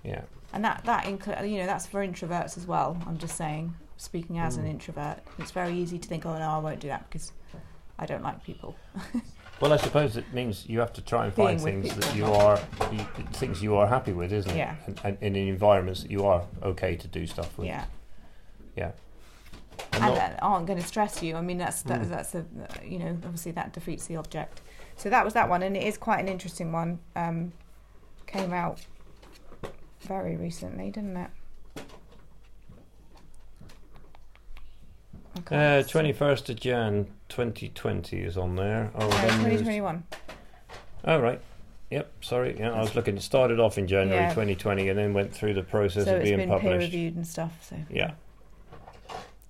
Yeah. 0.04 0.22
And 0.52 0.66
that 0.66 0.82
that 0.86 1.04
incl- 1.06 1.48
you 1.48 1.60
know 1.60 1.68
that's 1.68 1.86
for 1.86 2.04
introverts 2.04 2.58
as 2.58 2.66
well. 2.66 2.98
I'm 3.06 3.20
just 3.20 3.36
saying, 3.38 3.76
speaking 3.98 4.40
as 4.40 4.58
an 4.58 4.66
Mm. 4.66 4.72
introvert, 4.72 5.20
it's 5.38 5.52
very 5.52 5.76
easy 5.78 6.00
to 6.00 6.08
think, 6.10 6.26
oh 6.26 6.36
no, 6.40 6.50
I 6.50 6.58
won't 6.58 6.80
do 6.80 6.88
that 6.88 7.08
because 7.12 7.32
I 8.00 8.08
don't 8.08 8.24
like 8.24 8.44
people. 8.44 8.76
Well, 9.62 9.74
I 9.74 9.78
suppose 9.78 10.16
it 10.16 10.34
means 10.34 10.66
you 10.68 10.80
have 10.80 10.94
to 10.94 11.02
try 11.02 11.26
and 11.26 11.34
find 11.34 11.60
things 11.60 11.94
that 11.94 12.16
you 12.16 12.26
are, 12.26 12.58
you, 12.94 13.00
things 13.34 13.62
you 13.62 13.76
are 13.76 13.88
happy 13.88 14.14
with, 14.14 14.32
isn't 14.32 14.52
it? 14.52 14.58
Yeah. 14.58 14.76
And, 14.88 15.00
and, 15.04 15.18
and 15.22 15.36
in 15.38 15.48
environments 15.50 16.02
that 16.04 16.10
you 16.12 16.26
are 16.26 16.44
okay 16.64 16.96
to 16.96 17.08
do 17.08 17.28
stuff 17.28 17.58
with. 17.58 17.68
Yeah, 17.68 17.84
Yeah. 18.78 18.92
and 19.92 20.04
And 20.06 20.16
that 20.16 20.40
aren't 20.42 20.66
going 20.66 20.80
to 20.80 20.88
stress 20.88 21.22
you. 21.22 21.36
I 21.36 21.42
mean, 21.42 21.58
that's 21.58 21.82
that, 21.84 22.02
Mm. 22.02 22.10
that's 22.10 22.36
a 22.36 22.46
you 22.86 23.00
know 23.00 23.10
obviously 23.26 23.52
that 23.54 23.74
defeats 23.74 24.06
the 24.08 24.16
object. 24.16 24.62
So 24.96 25.10
that 25.10 25.26
was 25.26 25.34
that 25.34 25.50
one, 25.50 25.62
and 25.64 25.76
it 25.76 25.84
is 25.84 25.98
quite 25.98 26.20
an 26.20 26.30
interesting 26.30 26.72
one. 26.72 27.00
Um, 27.18 27.52
came 28.28 28.54
out 28.54 28.80
very 30.02 30.38
recently, 30.38 30.90
didn't 30.90 31.18
it? 31.18 31.30
Uh, 35.52 35.84
twenty 35.84 36.12
first 36.14 36.50
of 36.50 36.60
Jan, 36.60 37.08
twenty 37.30 37.70
twenty 37.70 38.20
is 38.22 38.38
on 38.38 38.56
there. 38.56 38.92
Oh, 38.96 39.00
No, 39.00 39.08
then 39.10 39.44
there's- 39.44 39.60
2021. 39.62 40.04
Oh 41.06 41.20
right. 41.20 41.42
Yep. 41.92 42.12
Sorry. 42.22 42.56
Yeah, 42.60 42.72
I 42.74 42.82
was 42.82 42.94
looking. 42.96 43.18
It 43.18 43.22
started 43.24 43.60
off 43.60 43.78
in 43.78 43.88
January 43.88 44.22
Yeah. 44.22 44.30
2020 44.30 44.90
and 44.90 45.00
then 45.00 45.14
went 45.14 45.34
through 45.34 45.54
the 45.56 45.64
process 45.64 46.06
So 46.06 46.16
of 46.16 46.22
it's 46.22 46.30
being 46.30 46.38
been 46.38 46.50
peer 46.50 46.60
published. 46.60 46.92
reviewed 46.94 47.16
and 47.16 47.26
stuff. 47.26 47.52
So 47.62 47.78
Yeah. 47.90 48.12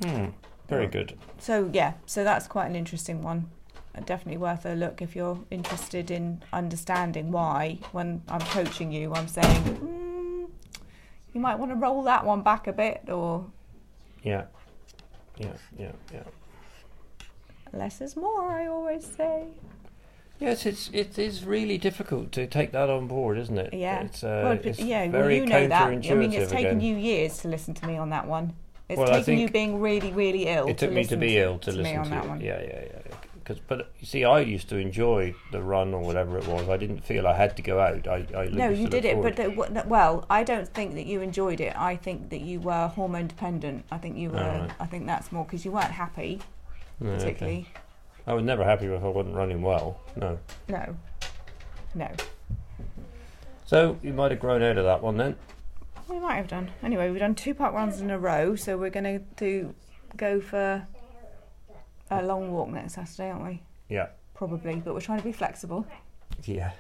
Hmm. 0.04 0.28
Very 0.70 0.84
Yeah. 0.84 0.89
good. 0.89 1.18
So 1.39 1.70
yeah, 1.74 1.94
so 2.06 2.24
that's 2.24 2.48
quite 2.48 2.68
an 2.68 2.76
interesting 2.76 3.22
one. 3.24 3.50
Uh, 3.96 4.02
Definitely 4.02 4.38
worth 4.38 4.65
a 4.65 4.76
look 4.76 5.02
if 5.02 5.15
you're 5.15 5.39
interested 5.52 6.12
in 6.12 6.44
understanding 6.54 7.32
why, 7.32 7.80
when 7.92 8.22
I'm 8.30 8.39
coaching 8.42 8.92
you, 8.92 9.13
I'm 9.15 9.28
saying 9.28 9.63
mm, 9.63 10.48
you 11.34 11.42
might 11.42 11.56
want 11.60 11.72
to 11.72 11.76
roll 11.76 12.04
that 12.04 12.24
one 12.26 12.42
back 12.44 12.68
a 12.68 12.72
bit, 12.74 13.10
or 13.10 13.48
Yeah. 14.24 14.46
Yeah. 15.38 15.54
Yeah. 15.78 15.92
Yeah. 16.13 16.24
Less 17.74 18.02
is 18.02 18.16
more. 18.16 18.52
I 18.52 18.68
always 18.68 19.06
say. 19.06 19.48
Yes, 20.40 20.66
it's 20.66 20.90
it 20.94 21.20
is 21.20 21.44
really 21.44 21.78
difficult 21.78 22.32
to 22.32 22.48
take 22.48 22.72
that 22.72 22.90
on 22.90 23.08
board, 23.08 23.38
isn't 23.38 23.58
it? 23.58 23.74
Yeah. 23.74 24.04
It's, 24.04 24.24
uh, 24.24 24.42
well, 24.46 24.60
it's 24.64 24.80
yeah, 24.80 25.08
well, 25.08 25.30
you 25.30 25.46
know 25.46 25.68
that. 25.68 25.82
I 25.84 25.90
mean, 25.96 26.32
it's 26.32 26.52
taken 26.52 26.78
again. 26.78 26.82
you 26.82 26.96
years 26.96 27.40
to 27.40 27.50
listen 27.50 27.74
to 27.74 27.88
me 27.88 27.98
on 27.98 28.10
that 28.12 28.26
one. 28.26 28.54
It's 28.88 28.98
Well, 28.98 29.08
taken 29.08 29.38
you 29.38 29.50
being 29.50 29.80
really, 29.80 30.12
really 30.12 30.48
ill. 30.48 30.68
it 30.68 30.78
took 30.78 30.92
me 30.92 31.04
to 31.06 31.18
be 31.18 31.38
ill 31.38 31.60
to, 31.60 31.72
me 31.72 31.78
listen 31.78 31.98
on 31.98 32.04
to 32.06 32.10
that 32.10 32.28
one. 32.28 32.42
Yeah, 32.42 32.60
yeah, 32.62 32.84
yeah. 32.88 33.16
Because, 33.36 33.60
but 33.68 33.92
you 34.00 34.08
see, 34.08 34.24
I 34.24 34.40
used 34.40 34.70
to 34.70 34.78
enjoy 34.78 35.36
the 35.52 35.62
run 35.62 35.94
or 35.94 36.02
whatever 36.02 36.38
it 36.38 36.48
was. 36.48 36.70
I 36.70 36.78
didn't 36.78 37.04
feel 37.04 37.28
I 37.28 37.36
had 37.36 37.56
to 37.58 37.62
go 37.62 37.80
out. 37.80 38.08
I, 38.08 38.26
I 38.36 38.46
No, 38.48 38.70
you 38.70 38.88
did 38.88 39.06
it, 39.06 39.22
but 39.22 39.36
the, 39.36 39.50
well, 39.88 40.26
I 40.30 40.44
don't 40.44 40.68
think 40.68 40.96
that 40.96 41.06
you 41.06 41.22
enjoyed 41.22 41.60
it. 41.60 41.76
I 41.76 41.96
think 41.96 42.30
that 42.30 42.42
you 42.42 42.60
were 42.60 42.88
hormone 42.88 43.28
dependent. 43.28 43.86
I 43.92 43.98
think 43.98 44.18
you 44.18 44.30
were. 44.30 44.40
Alright. 44.40 44.72
I 44.80 44.86
think 44.86 45.06
that's 45.06 45.32
more 45.32 45.46
because 45.46 45.66
you 45.66 45.72
weren't 45.72 45.92
happy, 45.92 46.42
No, 47.00 47.12
okay. 47.12 47.20
particularly. 47.20 47.68
I 48.28 48.34
was 48.34 48.44
never 48.44 48.64
happy 48.64 48.86
if 48.86 49.04
I 49.04 49.08
wasn't 49.08 49.36
running 49.36 49.62
well. 49.62 50.00
No. 50.16 50.38
No, 50.68 50.96
no. 51.96 52.10
So 53.66 53.98
you 54.04 54.14
might 54.14 54.32
have 54.32 54.40
grown 54.40 54.62
out 54.64 54.78
of 54.78 54.86
that 54.86 55.02
one 55.02 55.18
then. 55.18 55.36
We 56.08 56.20
might 56.20 56.36
have 56.36 56.48
done. 56.48 56.72
Anyway, 56.84 57.10
we've 57.10 57.20
done 57.20 57.36
two 57.36 57.54
park 57.54 57.74
runs 57.74 58.02
in 58.02 58.10
a 58.10 58.18
row, 58.20 58.56
so 58.56 58.78
we're 58.78 58.90
going 58.90 59.04
to 59.04 59.20
do 59.38 59.74
go 60.18 60.42
for 60.42 60.86
a 62.10 62.24
long 62.24 62.52
walk 62.52 62.70
next 62.70 62.96
Saturday, 62.96 63.30
aren't 63.30 63.46
we? 63.46 63.62
Yeah. 63.90 64.08
Probably, 64.34 64.76
but 64.76 64.94
we're 64.94 65.02
trying 65.02 65.20
to 65.20 65.24
be 65.24 65.32
flexible. 65.32 65.86
Yeah. 66.46 66.72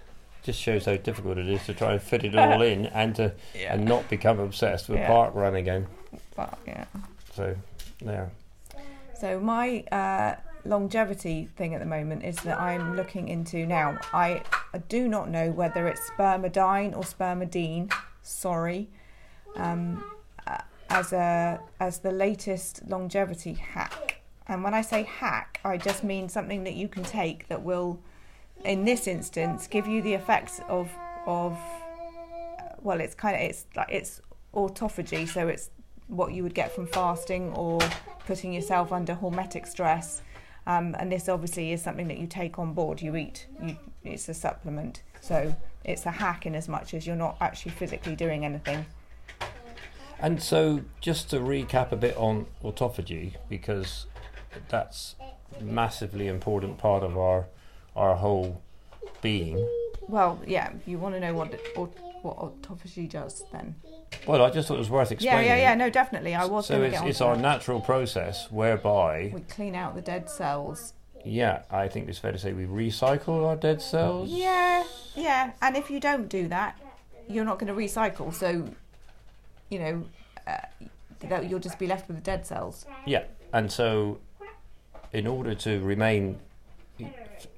Just 0.41 0.59
shows 0.59 0.85
how 0.85 0.95
difficult 0.97 1.37
it 1.37 1.47
is 1.47 1.63
to 1.65 1.73
try 1.73 1.93
and 1.93 2.01
fit 2.01 2.23
it 2.23 2.35
all 2.37 2.61
in 2.61 2.87
and 2.87 3.15
to 3.17 3.33
and 3.55 3.85
not 3.85 4.09
become 4.09 4.39
obsessed 4.39 4.89
with 4.89 4.99
Yeah. 4.99 5.07
park 5.07 5.35
run 5.35 5.55
again. 5.55 5.87
But 6.35 6.57
yeah. 6.65 6.85
So 7.35 7.55
there. 8.01 8.31
So 9.19 9.37
my 9.37 9.81
uh, 9.91 10.35
longevity 10.63 11.49
thing 11.57 11.73
at 11.73 11.81
the 11.81 11.85
moment 11.85 12.23
is 12.23 12.37
that 12.37 12.57
I'm 12.57 12.95
looking 12.95 13.27
into 13.27 13.65
now. 13.65 13.99
I, 14.13 14.43
I 14.73 14.77
do 14.77 15.09
not 15.09 15.29
know 15.29 15.51
whether 15.51 15.89
it's 15.89 16.09
spermidine 16.11 16.95
or 16.95 17.03
spermidine. 17.03 17.91
Sorry, 18.21 18.87
um, 19.57 20.01
uh, 20.47 20.59
as 20.89 21.11
a 21.11 21.59
as 21.81 21.99
the 21.99 22.13
latest 22.13 22.83
longevity 22.87 23.53
hack. 23.53 24.21
And 24.47 24.63
when 24.63 24.73
I 24.73 24.81
say 24.81 25.03
hack, 25.03 25.59
I 25.65 25.75
just 25.75 26.01
mean 26.03 26.29
something 26.29 26.63
that 26.63 26.75
you 26.75 26.87
can 26.87 27.03
take 27.03 27.49
that 27.49 27.61
will, 27.61 27.99
in 28.63 28.85
this 28.85 29.05
instance, 29.05 29.67
give 29.67 29.85
you 29.85 30.01
the 30.01 30.13
effects 30.13 30.61
of 30.69 30.89
of. 31.25 31.57
Well, 32.81 33.01
it's 33.01 33.15
kind 33.15 33.35
of 33.35 33.41
it's 33.41 33.65
like 33.75 33.89
it's 33.89 34.21
autophagy, 34.53 35.27
so 35.27 35.49
it's 35.49 35.71
what 36.09 36.33
you 36.33 36.43
would 36.43 36.53
get 36.53 36.73
from 36.73 36.87
fasting 36.87 37.53
or 37.53 37.79
putting 38.25 38.51
yourself 38.51 38.91
under 38.91 39.15
hormetic 39.15 39.65
stress. 39.67 40.21
Um, 40.67 40.95
and 40.99 41.11
this 41.11 41.29
obviously 41.29 41.71
is 41.71 41.81
something 41.81 42.07
that 42.09 42.17
you 42.17 42.27
take 42.27 42.59
on 42.59 42.73
board. 42.73 43.01
You 43.01 43.15
eat. 43.15 43.47
You, 43.63 43.77
it's 44.03 44.27
a 44.27 44.33
supplement, 44.33 45.03
so 45.21 45.55
it's 45.83 46.05
a 46.05 46.11
hack 46.11 46.45
in 46.45 46.55
as 46.55 46.67
much 46.67 46.93
as 46.93 47.07
you're 47.07 47.15
not 47.15 47.37
actually 47.41 47.71
physically 47.71 48.15
doing 48.15 48.45
anything. 48.45 48.85
And 50.19 50.41
so, 50.43 50.81
just 50.99 51.29
to 51.29 51.39
recap 51.39 51.91
a 51.91 51.95
bit 51.95 52.15
on 52.17 52.45
autophagy, 52.63 53.35
because 53.47 54.05
that's 54.67 55.15
a 55.59 55.63
massively 55.63 56.27
important 56.27 56.77
part 56.77 57.03
of 57.03 57.17
our 57.17 57.47
our 57.95 58.15
whole 58.15 58.61
being. 59.21 59.67
Well, 60.07 60.39
yeah. 60.45 60.71
You 60.85 60.97
want 60.97 61.15
to 61.15 61.21
know 61.21 61.33
what 61.33 61.53
what 61.75 62.37
autophagy 62.37 63.09
does, 63.09 63.43
then 63.51 63.75
Well, 64.27 64.43
I 64.43 64.49
just 64.49 64.67
thought 64.67 64.75
it 64.75 64.79
was 64.79 64.89
worth 64.89 65.11
explaining. 65.11 65.45
yeah, 65.45 65.55
yeah. 65.55 65.61
yeah. 65.61 65.75
No, 65.75 65.89
definitely. 65.89 66.35
I 66.35 66.45
was 66.45 66.67
so 66.67 66.81
it's 66.81 67.01
it's 67.01 67.21
our 67.21 67.35
natural 67.35 67.81
process 67.81 68.51
whereby, 68.51 69.31
we 69.33 69.41
clean 69.41 69.75
out 69.75 69.95
the 69.95 70.01
dead 70.01 70.29
cells. 70.29 70.93
yeah, 71.25 71.63
I 71.71 71.87
think 71.87 72.09
it's 72.09 72.19
fair 72.19 72.31
to 72.31 72.37
say 72.37 72.53
we 72.53 72.65
recycle 72.65 73.45
our 73.47 73.55
dead 73.55 73.81
cells. 73.81 74.29
Yeah, 74.29 74.83
yeah. 75.15 75.51
And 75.61 75.75
if 75.75 75.89
you 75.89 75.99
don't 75.99 76.29
do 76.29 76.47
that, 76.49 76.79
you're 77.27 77.45
not 77.45 77.59
going 77.59 77.73
to 77.73 77.79
recycle. 77.79 78.33
So, 78.33 78.67
you 79.69 79.79
know, 79.79 80.03
uh, 80.47 81.41
you'll 81.41 81.59
just 81.59 81.79
be 81.79 81.87
left 81.87 82.07
with 82.07 82.17
the 82.17 82.23
dead 82.23 82.45
cells. 82.45 82.85
Yeah, 83.05 83.23
and 83.53 83.71
so 83.71 84.19
in 85.11 85.27
order 85.27 85.55
to 85.55 85.79
remain 85.79 86.39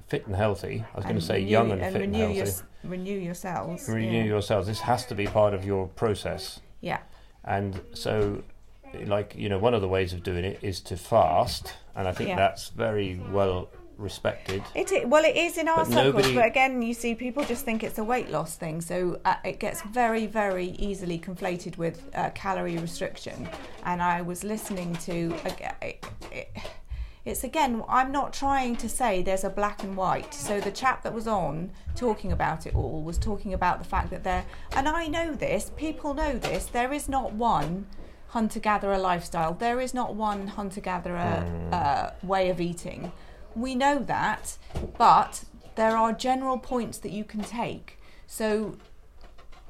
fit 0.08 0.26
and 0.28 0.36
healthy, 0.36 0.84
I 0.94 0.96
was 0.96 1.06
going 1.06 1.16
to 1.16 1.22
say 1.22 1.40
young 1.40 1.72
and, 1.72 1.82
and 1.82 1.94
fit 1.94 2.02
and 2.04 2.16
healthy. 2.16 2.52
Renew 2.84 3.18
yourselves. 3.18 3.88
renew 3.88 4.18
yeah. 4.20 4.24
your 4.24 4.42
cells. 4.42 4.68
This 4.68 4.80
has 4.82 5.06
to 5.08 5.16
be 5.16 5.26
part 5.28 5.54
of 5.54 5.66
your 5.66 5.88
process. 5.88 6.60
Yeah. 6.82 7.00
And 7.44 7.80
so, 7.94 8.44
like, 9.06 9.36
you 9.36 9.50
know, 9.50 9.58
one 9.58 9.74
of 9.74 9.82
the 9.82 9.88
ways 9.88 10.14
of 10.14 10.24
doing 10.24 10.46
it 10.46 10.60
is 10.62 10.82
to 10.82 10.98
fast. 10.98 11.74
And 11.96 12.08
I 12.08 12.12
think 12.12 12.30
Yeah. 12.30 12.36
that's 12.38 12.70
very 12.70 13.20
well 13.32 13.70
respected. 13.98 14.64
It 14.74 14.92
is, 14.92 15.06
well, 15.06 15.24
it 15.24 15.36
is 15.36 15.58
in 15.60 15.68
our 15.68 15.78
But 15.78 15.88
circles, 15.88 16.06
nobody- 16.06 16.36
but 16.36 16.46
again, 16.46 16.82
you 16.82 16.94
see, 16.94 17.14
people 17.14 17.44
just 17.44 17.64
think 17.66 17.84
it's 17.84 18.00
a 18.00 18.04
weight 18.04 18.30
loss 18.32 18.56
thing, 18.56 18.82
so 18.82 19.20
uh, 19.26 19.36
it 19.46 19.60
gets 19.60 19.82
very, 19.84 20.26
very 20.26 20.70
easily 20.80 21.20
conflated 21.20 21.78
with 21.78 22.10
uh, 22.16 22.32
calorie 22.32 22.78
restriction. 22.80 23.48
And 23.86 24.02
I 24.02 24.24
was 24.24 24.44
listening 24.44 24.96
to, 25.06 25.36
ag- 25.46 25.76
it, 25.84 26.06
it, 26.32 26.50
it's 27.24 27.44
again, 27.44 27.84
I'm 27.88 28.12
not 28.12 28.34
trying 28.34 28.76
to 28.78 28.90
say 28.90 29.22
there's 29.22 29.44
a 29.44 29.50
black 29.50 29.84
and 29.84 29.96
white. 29.96 30.34
So 30.34 30.60
the 30.60 30.72
chap 30.72 31.04
that 31.04 31.14
was 31.14 31.28
on 31.28 31.72
talking 31.96 32.32
about 32.32 32.66
it 32.66 32.76
all 32.76 33.04
was 33.04 33.18
talking 33.18 33.54
about 33.54 33.80
the 33.80 33.86
fact 33.86 34.10
that 34.10 34.24
there, 34.24 34.46
and 34.76 34.88
I 34.88 35.08
know 35.08 35.34
this, 35.34 35.72
people 35.76 36.14
know 36.14 36.38
this, 36.38 36.66
there 36.66 36.92
is 36.92 37.08
not 37.08 37.34
one 37.34 37.86
hunter 38.30 38.60
gatherer 38.60 38.98
lifestyle, 38.98 39.54
there 39.54 39.80
is 39.80 39.94
not 39.94 40.16
one 40.16 40.48
hunter 40.48 40.82
gatherer 40.82 41.46
uh, 41.72 42.12
way 42.24 42.50
of 42.50 42.60
eating. 42.60 43.12
We 43.56 43.76
know 43.76 44.00
that, 44.00 44.58
but 44.98 45.44
there 45.76 45.96
are 45.96 46.14
general 46.14 46.58
points 46.58 46.98
that 47.00 47.12
you 47.12 47.24
can 47.24 47.42
take. 47.42 48.00
So 48.26 48.78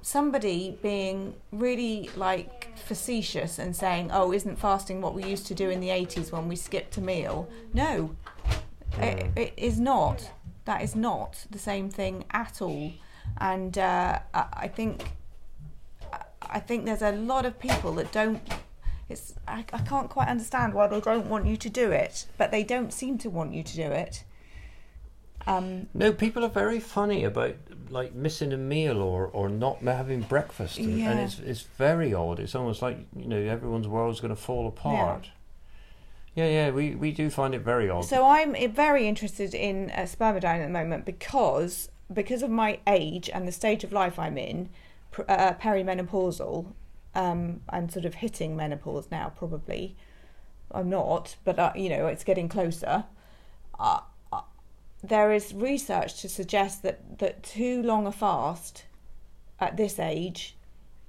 somebody 0.02 0.78
being 0.82 1.36
really 1.52 2.10
like 2.16 2.61
facetious 2.78 3.60
and 3.60 3.76
saying, 3.76 4.12
"Oh, 4.12 4.32
isn't 4.32 4.58
fasting 4.60 5.02
what 5.02 5.14
we 5.14 5.24
used 5.24 5.48
to 5.48 5.56
do 5.56 5.70
in 5.70 5.80
the 5.80 5.90
80s 5.90 6.32
when 6.32 6.48
we 6.48 6.56
skipped 6.56 6.98
a 6.98 7.02
meal?" 7.02 7.50
No. 7.74 8.16
It, 8.98 9.32
it 9.36 9.54
is 9.58 9.80
not. 9.80 10.32
That 10.66 10.82
is 10.82 10.96
not 10.96 11.46
the 11.50 11.60
same 11.60 11.90
thing 11.90 12.26
at 12.32 12.62
all. 12.62 12.92
And 13.38 13.78
uh, 13.78 14.20
I 14.34 14.46
I 14.54 14.68
think 14.68 15.04
I 16.42 16.60
think 16.60 16.86
there's 16.86 17.02
a 17.02 17.12
lot 17.12 17.46
of 17.46 17.60
people 17.60 17.94
that 17.94 18.12
don't. 18.12 18.42
It's 19.10 19.34
I, 19.48 19.66
I 19.74 19.80
can't 19.80 20.10
quite 20.10 20.28
understand 20.28 20.74
why 20.74 20.88
they 20.88 21.00
don't 21.00 21.28
want 21.28 21.46
you 21.46 21.58
to 21.58 21.70
do 21.70 21.92
it, 21.92 22.26
but 22.38 22.52
they 22.52 22.64
don't 22.64 22.94
seem 22.94 23.18
to 23.20 23.30
want 23.30 23.54
you 23.54 23.64
to 23.64 23.76
do 23.76 23.84
it. 23.84 24.24
Um, 25.48 25.88
No, 25.94 26.12
people 26.12 26.44
are 26.46 26.50
very 26.50 26.80
funny 26.80 27.24
about 27.24 27.56
like 27.90 28.14
missing 28.14 28.54
a 28.54 28.58
meal 28.58 29.02
or, 29.02 29.28
or 29.28 29.50
not 29.50 29.82
having 29.82 30.22
breakfast, 30.22 30.78
and, 30.78 31.02
and 31.02 31.20
it's 31.20 31.40
it's 31.40 31.62
very 31.62 32.14
odd. 32.14 32.40
It's 32.40 32.56
almost 32.56 32.82
like 32.82 32.98
you 33.16 33.28
know 33.28 33.38
everyone's 33.38 33.88
world's 33.88 34.20
going 34.22 34.36
to 34.36 34.42
fall 34.42 34.68
apart. 34.68 35.30
Yeah, 36.36 36.48
yeah, 36.48 36.72
we, 36.72 36.96
we 36.96 37.12
do 37.12 37.30
find 37.30 37.54
it 37.54 37.60
very 37.60 37.90
odd. 37.90 38.06
So 38.06 38.26
I'm 38.26 38.56
very 38.72 39.06
interested 39.06 39.54
in 39.54 39.92
uh, 39.92 40.04
spermidine 40.04 40.62
at 40.62 40.68
the 40.68 40.70
moment 40.70 41.04
because 41.04 41.90
because 42.14 42.42
of 42.42 42.50
my 42.50 42.80
age 42.88 43.30
and 43.34 43.48
the 43.48 43.52
stage 43.52 43.84
of 43.84 43.92
life 43.92 44.18
I'm 44.18 44.38
in, 44.38 44.70
uh, 45.28 45.54
perimenopausal, 45.54 46.68
um, 47.16 47.62
I'm 47.70 47.90
sort 47.90 48.06
of 48.06 48.16
hitting 48.16 48.56
menopause 48.56 49.10
now. 49.12 49.34
Probably, 49.36 49.98
I'm 50.72 50.90
not, 50.90 51.36
but 51.44 51.60
uh, 51.60 51.74
you 51.76 51.90
know 51.90 52.08
it's 52.08 52.24
getting 52.24 52.48
closer. 52.48 53.06
Uh, 53.78 53.82
uh, 53.82 54.00
there 55.04 55.32
is 55.32 55.54
research 55.54 56.22
to 56.22 56.30
suggest 56.30 56.84
that 56.84 57.20
that 57.20 57.44
too 57.44 57.82
long 57.82 58.06
a 58.08 58.12
fast 58.12 58.86
at 59.60 59.78
this 59.78 60.00
age 60.00 60.56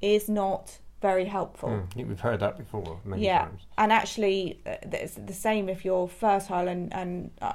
is 0.00 0.28
not 0.28 0.78
very 1.00 1.24
helpful. 1.24 1.87
Think 1.94 2.09
we've 2.09 2.20
heard 2.20 2.40
that 2.40 2.57
before 2.57 3.00
many 3.05 3.24
Yeah. 3.24 3.40
times. 3.46 3.62
And 3.76 3.92
actually, 3.92 4.61
uh, 4.64 4.76
it's 4.92 5.14
the 5.14 5.33
same 5.33 5.68
if 5.68 5.85
you're 5.85 6.07
fertile 6.09 6.68
and, 6.68 6.92
and 6.94 7.31
uh, 7.40 7.55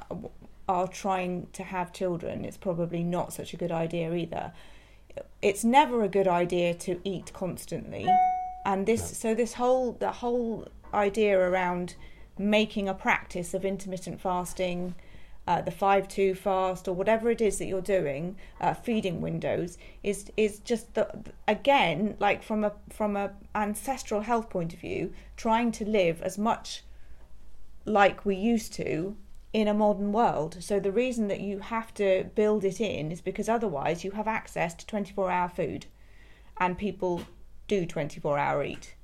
are 0.68 0.88
trying 0.88 1.48
to 1.54 1.64
have 1.64 1.94
children. 1.94 2.44
It's 2.44 2.58
probably 2.58 3.04
not 3.04 3.32
such 3.34 3.54
a 3.54 3.58
good 3.58 3.72
idea 3.72 4.14
either. 4.14 4.52
It's 5.42 5.64
never 5.64 6.04
a 6.04 6.10
good 6.10 6.28
idea 6.28 6.74
to 6.76 7.00
eat 7.04 7.32
constantly, 7.34 8.06
and 8.66 8.86
this 8.86 9.02
No. 9.02 9.08
so 9.30 9.36
this 9.36 9.54
whole 9.54 9.94
the 9.94 10.12
whole 10.12 10.68
idea 10.94 11.40
around 11.40 11.96
making 12.38 12.88
a 12.90 12.94
practice 12.94 13.54
of 13.54 13.64
intermittent 13.66 14.20
fasting. 14.22 14.94
Uh, 15.48 15.62
the 15.62 15.72
five 15.72 16.08
two 16.10 16.36
fast 16.36 16.88
or 16.88 16.94
whatever 16.94 17.32
it 17.32 17.40
is 17.40 17.58
that 17.58 17.66
you're 17.66 17.82
doing, 17.82 18.36
uh, 18.60 18.74
feeding 18.74 19.22
windows 19.22 19.78
is 20.04 20.30
is 20.36 20.60
just 20.60 20.94
the 20.94 21.08
again 21.48 22.16
like 22.20 22.44
from 22.44 22.64
a 22.66 22.74
from 22.90 23.16
a 23.16 23.32
ancestral 23.56 24.22
health 24.22 24.50
point 24.50 24.74
of 24.74 24.80
view, 24.80 25.14
trying 25.38 25.72
to 25.72 25.86
live 25.86 26.22
as 26.22 26.38
much 26.38 26.84
like 27.86 28.26
we 28.26 28.36
used 28.36 28.74
to 28.74 29.16
in 29.54 29.68
a 29.68 29.74
modern 29.74 30.12
world. 30.12 30.58
So 30.60 30.80
the 30.80 30.92
reason 30.92 31.30
that 31.30 31.40
you 31.40 31.60
have 31.60 31.94
to 31.96 32.26
build 32.36 32.66
it 32.66 32.82
in 32.82 33.12
is 33.12 33.22
because 33.22 33.48
otherwise 33.48 34.04
you 34.04 34.12
have 34.12 34.28
access 34.28 34.74
to 34.76 34.86
24 34.86 35.32
hour 35.32 35.50
food 35.50 35.86
and 36.60 36.78
people 36.78 37.22
do 37.68 37.86
24 37.86 38.38
hour 38.38 38.64
eat. 38.64 38.96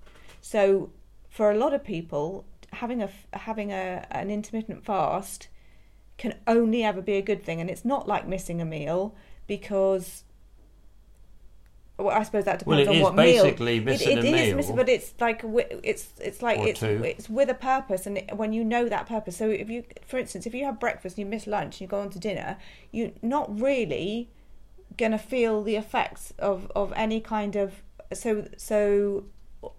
So 0.41 0.91
for 1.29 1.51
a 1.51 1.57
lot 1.57 1.73
of 1.73 1.83
people 1.83 2.45
having 2.73 3.01
a 3.01 3.09
having 3.33 3.71
a 3.71 4.05
an 4.11 4.29
intermittent 4.29 4.83
fast 4.83 5.47
can 6.23 6.35
only 6.47 6.85
ever 6.85 7.01
be 7.01 7.17
a 7.17 7.21
good 7.21 7.43
thing 7.43 7.59
and 7.59 7.69
it's 7.69 7.83
not 7.83 8.07
like 8.07 8.25
missing 8.25 8.61
a 8.61 8.65
meal 8.65 9.13
because 9.45 10.23
well, 11.97 12.17
I 12.17 12.23
suppose 12.23 12.45
that 12.45 12.65
Well, 12.65 12.79
depends 12.79 12.97
it 12.97 13.03
on 13.03 13.03
what 13.03 13.15
meal. 13.15 13.43
it, 13.45 13.59
a 13.59 13.63
it 14.11 14.25
is 14.25 14.55
missing, 14.55 14.75
but 14.77 14.87
it's 14.87 15.13
like 15.19 15.43
it's 15.83 16.13
it's 16.19 16.41
like 16.41 16.59
Or 16.59 16.67
it's 16.69 16.79
two. 16.79 17.01
it's 17.03 17.29
with 17.29 17.49
a 17.49 17.53
purpose, 17.53 18.07
and 18.07 18.17
it, 18.19 18.37
when 18.37 18.53
you 18.53 18.63
know 18.63 18.87
that 18.87 19.05
purpose. 19.05 19.35
So 19.37 19.49
if 19.49 19.69
you, 19.69 19.83
for 20.07 20.17
instance, 20.17 20.45
if 20.47 20.55
you 20.55 20.63
have 20.65 20.79
breakfast, 20.79 21.17
and 21.17 21.25
you 21.25 21.29
miss 21.29 21.45
lunch, 21.45 21.75
and 21.75 21.81
you 21.81 21.87
go 21.87 21.99
on 21.99 22.09
to 22.11 22.19
dinner, 22.19 22.57
you're 22.91 23.11
not 23.21 23.59
really 23.59 24.29
gonna 24.97 25.19
feel 25.19 25.61
the 25.61 25.75
effects 25.75 26.33
of 26.39 26.71
of 26.75 26.93
any 26.95 27.19
kind 27.19 27.55
of 27.55 27.83
so 28.13 28.47
so 28.57 29.25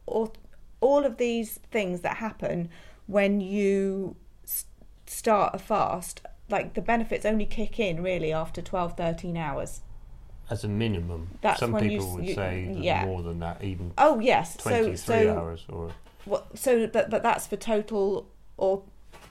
all, 0.07 0.33
all 0.80 1.04
of 1.04 1.16
these 1.16 1.59
things 1.72 2.02
that 2.02 2.18
happen 2.18 2.68
when 3.07 3.40
you 3.40 4.14
start 5.07 5.54
a 5.54 5.59
fast 5.59 6.22
like 6.50 6.74
the 6.74 6.83
benefits 6.83 7.24
only 7.24 7.46
kick 7.46 7.78
in 7.80 8.02
really 8.02 8.33
after 8.33 8.61
12 8.62 8.96
13 8.96 9.37
hours 9.37 9.80
As 10.50 10.62
a 10.64 10.68
minimum, 10.68 11.28
That's 11.40 11.61
some 11.61 11.72
when 11.72 11.85
you 11.90 11.98
people 11.98 12.14
would 12.14 12.26
you- 12.26 12.35
say 12.35 12.70
yeah. 12.78 13.04
more 13.07 13.22
than 13.22 13.38
that, 13.40 13.62
even 13.64 13.92
oh 13.98 14.20
yes 14.20 14.57
so 14.62 14.70
23 14.70 14.96
so 14.96 15.37
hours 15.38 15.64
or 15.68 15.90
What, 16.26 16.59
so 16.59 16.87
but, 16.87 17.09
but 17.11 17.22
that's 17.22 17.46
for 17.46 17.57
total 17.57 18.26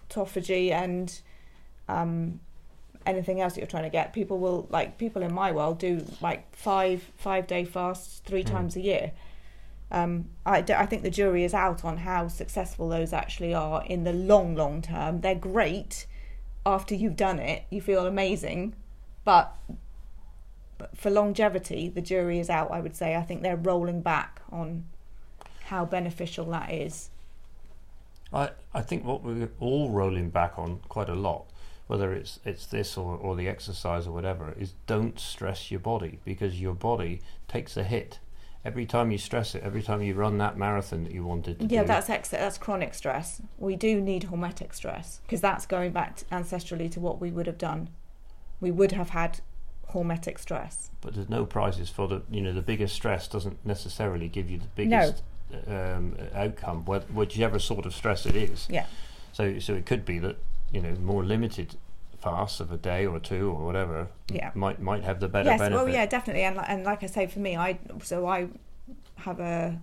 autophagy 0.09 0.71
and 0.71 1.19
um, 1.87 2.39
anything 3.05 3.41
else 3.41 3.53
that 3.53 3.59
you're 3.61 3.67
trying 3.67 3.83
to 3.83 3.89
get. 3.89 4.13
People 4.13 4.39
will 4.39 4.67
like 4.69 4.97
people 4.97 5.21
in 5.21 5.33
my 5.33 5.51
world 5.51 5.79
do 5.79 6.05
like 6.21 6.55
five 6.55 7.03
five 7.17 7.47
day 7.47 7.65
fasts 7.65 8.21
three 8.25 8.43
Mm. 8.43 8.51
times 8.51 8.75
a 8.75 8.81
year. 8.81 9.11
Um, 9.91 10.29
I, 10.45 10.61
d- 10.61 10.73
I 10.73 10.87
think 10.87 11.03
the 11.03 11.11
jury 11.11 11.43
is 11.43 11.53
out 11.53 11.85
on 11.85 11.97
how 11.97 12.27
successful 12.27 12.89
those 12.89 13.13
actually 13.13 13.53
are 13.53 13.83
in 13.85 14.03
the 14.05 14.13
long 14.13 14.55
long 14.55 14.81
term. 14.81 15.21
They're 15.21 15.35
great 15.35 16.07
after 16.65 16.95
you've 16.95 17.15
done 17.15 17.39
it. 17.39 17.63
You 17.69 17.81
feel 17.81 18.05
amazing, 18.05 18.75
but 19.23 19.55
for 20.95 21.09
longevity, 21.09 21.89
the 21.89 22.01
jury 22.01 22.39
is 22.39 22.49
out. 22.49 22.71
I 22.71 22.79
would 22.79 22.95
say. 22.95 23.15
I 23.15 23.21
think 23.21 23.41
they're 23.41 23.55
rolling 23.55 24.01
back 24.01 24.41
on 24.51 24.85
how 25.65 25.85
beneficial 25.85 26.45
that 26.51 26.71
is. 26.71 27.09
I, 28.33 28.49
I 28.73 28.81
think 28.81 29.05
what 29.05 29.23
we're 29.23 29.51
all 29.59 29.91
rolling 29.91 30.29
back 30.29 30.57
on 30.57 30.79
quite 30.89 31.09
a 31.09 31.15
lot, 31.15 31.45
whether 31.87 32.13
it's 32.13 32.39
it's 32.43 32.65
this 32.65 32.97
or, 32.97 33.15
or 33.15 33.35
the 33.35 33.47
exercise 33.47 34.07
or 34.07 34.11
whatever, 34.11 34.53
is 34.57 34.73
don't 34.87 35.19
stress 35.19 35.69
your 35.69 35.79
body 35.79 36.19
because 36.25 36.59
your 36.59 36.73
body 36.73 37.21
takes 37.47 37.77
a 37.77 37.83
hit 37.83 38.19
every 38.65 38.85
time 38.85 39.11
you 39.11 39.17
stress 39.17 39.55
it. 39.55 39.63
Every 39.63 39.81
time 39.81 40.01
you 40.01 40.13
run 40.13 40.37
that 40.37 40.57
marathon 40.57 41.03
that 41.03 41.13
you 41.13 41.25
wanted 41.25 41.59
to 41.59 41.67
do. 41.67 41.75
Yeah, 41.75 41.81
do. 41.81 41.87
that's 41.87 42.09
ex- 42.09 42.29
that's 42.29 42.57
chronic 42.57 42.93
stress. 42.93 43.41
We 43.57 43.75
do 43.75 44.01
need 44.01 44.23
hormetic 44.23 44.73
stress 44.73 45.21
because 45.23 45.41
that's 45.41 45.65
going 45.65 45.91
back 45.91 46.17
to 46.17 46.25
ancestrally 46.25 46.89
to 46.91 46.99
what 46.99 47.19
we 47.19 47.31
would 47.31 47.47
have 47.47 47.57
done. 47.57 47.89
We 48.61 48.71
would 48.71 48.93
have 48.93 49.09
had 49.09 49.41
hormetic 49.91 50.39
stress. 50.39 50.89
but 51.01 51.13
there's 51.13 51.29
no 51.29 51.45
prizes 51.45 51.89
for 51.89 52.07
the 52.07 52.23
you 52.31 52.41
know 52.41 52.53
the 52.53 52.61
biggest 52.61 52.95
stress 52.95 53.27
doesn't 53.27 53.63
necessarily 53.65 54.27
give 54.27 54.49
you 54.49 54.57
the 54.57 54.67
biggest 54.75 55.21
um, 55.67 56.17
outcome, 56.33 56.83
whichever 56.85 57.59
sort 57.59 57.85
of 57.85 57.93
stress 57.93 58.25
it 58.25 58.35
is. 58.35 58.67
Yeah. 58.69 58.85
So 59.33 59.59
so 59.59 59.73
it 59.73 59.85
could 59.85 60.05
be 60.05 60.19
that 60.19 60.37
you 60.71 60.81
know 60.81 60.95
more 60.95 61.23
limited 61.23 61.75
fasts 62.23 62.59
of 62.59 62.71
a 62.71 62.77
day 62.77 63.05
or 63.05 63.19
two 63.19 63.49
or 63.51 63.65
whatever 63.65 64.07
Yeah. 64.31 64.51
might 64.55 64.79
might 64.81 65.03
have 65.03 65.19
the 65.19 65.27
better 65.27 65.49
yes, 65.49 65.59
benefit. 65.59 65.75
well, 65.83 65.89
yeah, 65.93 66.05
definitely. 66.05 66.43
And 66.43 66.57
and 66.59 66.83
like 66.83 67.03
I 67.03 67.07
say, 67.07 67.27
for 67.27 67.39
me, 67.39 67.57
I 67.57 67.79
so 68.01 68.25
I 68.27 68.47
have 69.15 69.39
a 69.39 69.79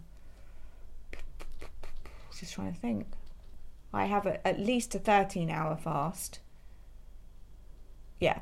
just 2.38 2.54
trying 2.54 2.72
to 2.72 2.80
think. 2.80 3.06
I 3.92 4.04
have 4.06 4.24
a, 4.26 4.46
at 4.46 4.58
least 4.58 4.94
a 4.94 4.98
thirteen 4.98 5.50
hour 5.50 5.76
fast. 5.76 6.40
Yeah, 8.20 8.40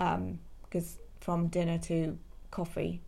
um, 0.00 0.38
because 0.62 0.98
from 1.20 1.48
dinner 1.48 1.78
to 1.78 2.18
coffee 2.50 3.00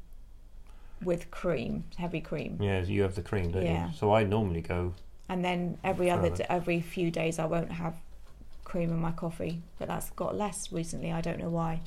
with 1.03 1.31
cream, 1.31 1.85
heavy 1.97 2.21
cream. 2.21 2.59
Yeah, 2.61 2.83
you 2.83 3.03
have 3.03 3.15
the 3.15 3.23
cream, 3.23 3.51
don't 3.53 3.65
Yeah. 3.65 3.89
you? 3.89 3.95
So 3.95 4.13
I 4.15 4.25
normally 4.25 4.63
go. 4.63 4.95
and 5.29 5.45
then 5.45 5.77
every 5.83 6.09
other 6.11 6.31
d- 6.31 6.45
every 6.49 6.81
few 6.81 7.11
days 7.11 7.39
I 7.41 7.47
won't 7.47 7.73
have 7.73 7.95
cream 8.67 8.91
in 8.91 8.99
my 8.99 9.13
coffee, 9.13 9.63
but 9.79 9.89
that's 9.89 10.11
got 10.11 10.37
less 10.37 10.71
recently. 10.71 11.13
I 11.13 11.23
don't 11.23 11.39
know 11.39 11.49
why. 11.49 11.81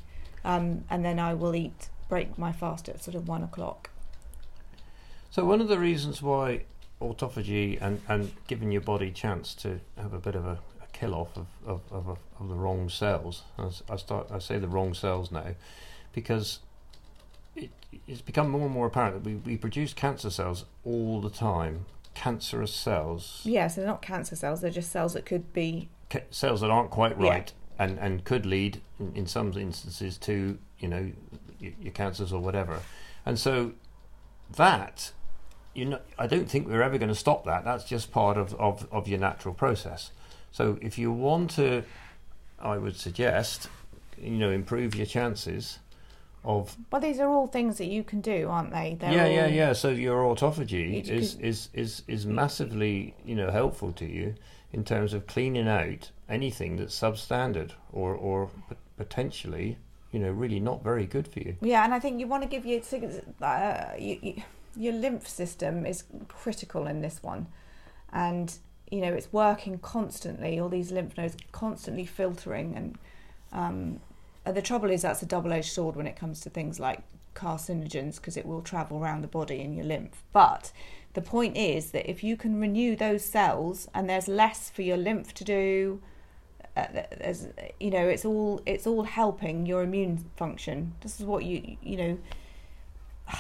Um, 0.44 0.86
and 0.90 1.06
then 1.06 1.20
I 1.20 1.34
will 1.36 1.54
eat 1.54 1.90
break 2.08 2.40
my 2.40 2.52
fast 2.52 2.90
at 2.90 3.04
sort 3.04 3.14
of 3.16 3.28
one 3.28 3.44
o'clock. 3.44 3.92
So 5.30 5.46
one 5.46 5.62
of 5.62 5.68
the 5.68 5.78
reasons 5.78 6.22
why 6.24 6.64
autophagy 7.02 7.80
and, 7.80 8.02
and 8.08 8.32
giving 8.48 8.72
your 8.72 8.82
body 8.82 9.12
chance 9.12 9.54
to 9.56 9.80
have 9.98 10.14
a 10.14 10.20
bit 10.20 10.36
of 10.36 10.46
a, 10.46 10.58
a 10.82 10.88
kill 10.92 11.14
off 11.14 11.38
of 11.38 11.48
of, 11.66 11.82
of, 11.92 12.18
of 12.40 12.48
the 12.48 12.56
wrong 12.56 12.90
cells. 12.90 13.44
As 13.58 13.84
I 13.90 13.98
start, 13.98 14.32
I 14.32 14.40
say 14.40 14.58
the 14.58 14.68
wrong 14.68 14.94
cells 14.94 15.32
now, 15.32 15.56
because 16.14 16.60
it, 17.56 17.70
it's 18.08 18.22
become 18.22 18.50
more 18.50 18.64
and 18.64 18.72
more 18.72 18.88
apparent 18.88 19.16
that 19.16 19.30
we, 19.30 19.36
we 19.36 19.58
produce 19.58 19.94
cancer 19.94 20.30
cells 20.30 20.66
all 20.84 21.22
the 21.22 21.30
time. 21.30 21.86
Cancerous 22.16 22.74
cells, 22.74 23.42
Yeah, 23.46 23.68
so 23.68 23.80
they're 23.80 23.90
not 23.90 24.02
cancer 24.02 24.36
cells; 24.36 24.60
they're 24.62 24.72
just 24.72 24.92
cells 24.92 25.14
that 25.14 25.26
could 25.26 25.54
be. 25.54 25.90
Cells 26.32 26.62
that 26.62 26.70
aren't 26.70 26.92
quite 26.92 27.20
Yeah. 27.20 27.30
right, 27.30 27.54
and, 27.78 27.98
and 28.00 28.24
could 28.24 28.46
lead, 28.46 28.82
in, 29.00 29.14
in 29.16 29.28
some 29.28 29.54
instances, 29.58 30.18
to 30.20 30.58
you 30.80 30.88
know 30.88 31.12
your, 31.60 31.74
your 31.82 31.94
cancers 31.94 32.32
or 32.34 32.42
whatever. 32.42 32.80
And 33.26 33.38
so 33.38 33.74
that 34.56 35.12
you 35.76 35.86
know, 35.86 36.00
I 36.18 36.28
don't 36.28 36.50
think 36.50 36.68
we're 36.68 36.82
ever 36.82 36.98
going 36.98 37.10
to 37.10 37.16
stop 37.16 37.46
that. 37.46 37.64
That's 37.64 37.84
just 37.84 38.12
part 38.12 38.38
of, 38.38 38.54
of, 38.56 38.88
of 38.92 39.08
your 39.08 39.20
natural 39.20 39.54
process. 39.54 40.12
So 40.52 40.78
if 40.82 40.98
you 40.98 41.12
want 41.12 41.52
to, 41.52 41.84
I 42.60 42.78
would 42.78 42.98
suggest, 42.98 43.70
you 44.20 44.32
know, 44.32 44.50
improve 44.50 44.96
your 44.96 45.06
chances 45.06 45.80
of 46.44 46.76
Well, 46.92 47.00
these 47.02 47.20
are 47.20 47.30
all 47.30 47.48
things 47.48 47.78
that 47.78 47.86
you 47.86 48.04
can 48.04 48.20
do, 48.20 48.48
aren't 48.50 48.72
they? 48.72 48.98
They're 49.00 49.12
yeah, 49.12 49.28
yeah, 49.28 49.44
all- 49.44 49.50
yeah. 49.50 49.74
So 49.74 49.90
your 49.90 50.24
autophagy 50.24 51.08
is, 51.08 51.36
is, 51.36 51.70
is, 51.74 52.04
is 52.08 52.26
massively, 52.26 53.14
you 53.24 53.36
know, 53.36 53.52
helpful 53.52 53.92
to 53.94 54.06
you 54.06 54.36
in 54.72 54.84
terms 54.84 55.14
of 55.14 55.28
cleaning 55.28 55.68
out 55.68 56.12
anything 56.28 56.78
that's 56.78 57.00
substandard 57.00 57.72
or, 57.92 58.14
or 58.14 58.50
potentially, 58.98 59.78
you 60.12 60.20
know, 60.20 60.32
really 60.32 60.60
not 60.60 60.84
very 60.84 61.06
good 61.06 61.28
for 61.28 61.40
you. 61.40 61.56
Yeah, 61.62 61.84
and 61.84 61.94
I 61.94 62.00
think 62.00 62.20
you 62.20 62.28
want 62.28 62.44
to 62.44 62.50
give 62.50 62.66
your 62.66 62.82
uh, 63.42 63.86
you, 63.98 64.20
you, 64.22 64.44
your 64.76 64.94
lymph 64.94 65.28
system 65.28 65.86
is 65.86 66.04
critical 66.28 66.88
in 66.88 67.02
this 67.02 67.22
one, 67.24 67.48
and 68.14 68.56
you 68.92 69.02
know 69.02 69.14
it's 69.14 69.32
working 69.34 69.80
constantly. 69.80 70.60
All 70.60 70.70
these 70.70 70.92
lymph 70.92 71.18
nodes 71.18 71.36
constantly 71.52 72.06
filtering 72.06 72.76
and 72.76 72.98
um, 73.52 74.00
the 74.46 74.62
trouble 74.62 74.90
is 74.90 75.02
that's 75.02 75.22
a 75.22 75.26
double-edged 75.26 75.72
sword 75.72 75.96
when 75.96 76.08
it 76.08 76.16
comes 76.16 76.40
to 76.42 76.50
things 76.50 76.80
like 76.80 77.02
carcinogens 77.36 78.18
because 78.18 78.38
it 78.38 78.46
will 78.46 78.62
travel 78.62 79.00
around 79.00 79.22
the 79.22 79.28
body 79.28 79.60
in 79.60 79.74
your 79.74 79.86
lymph. 79.86 80.24
But 80.34 80.72
the 81.14 81.22
point 81.22 81.58
is 81.58 81.92
that 81.92 82.10
if 82.10 82.24
you 82.24 82.38
can 82.38 82.60
renew 82.60 82.96
those 82.96 83.24
cells 83.26 83.88
and 83.94 84.10
there's 84.10 84.28
less 84.28 84.70
for 84.70 84.82
your 84.82 84.98
lymph 84.98 85.34
to 85.36 85.44
do, 85.44 86.02
uh, 86.78 86.86
there's 87.18 87.48
you 87.80 87.92
know 87.92 88.08
it's 88.08 88.26
all 88.26 88.62
it's 88.66 88.86
all 88.86 89.04
helping 89.04 89.66
your 89.66 89.84
immune 89.84 90.30
function. 90.36 90.94
This 91.02 91.20
is 91.20 91.26
what 91.26 91.44
you 91.46 91.78
you 91.82 91.98
know. 91.98 92.18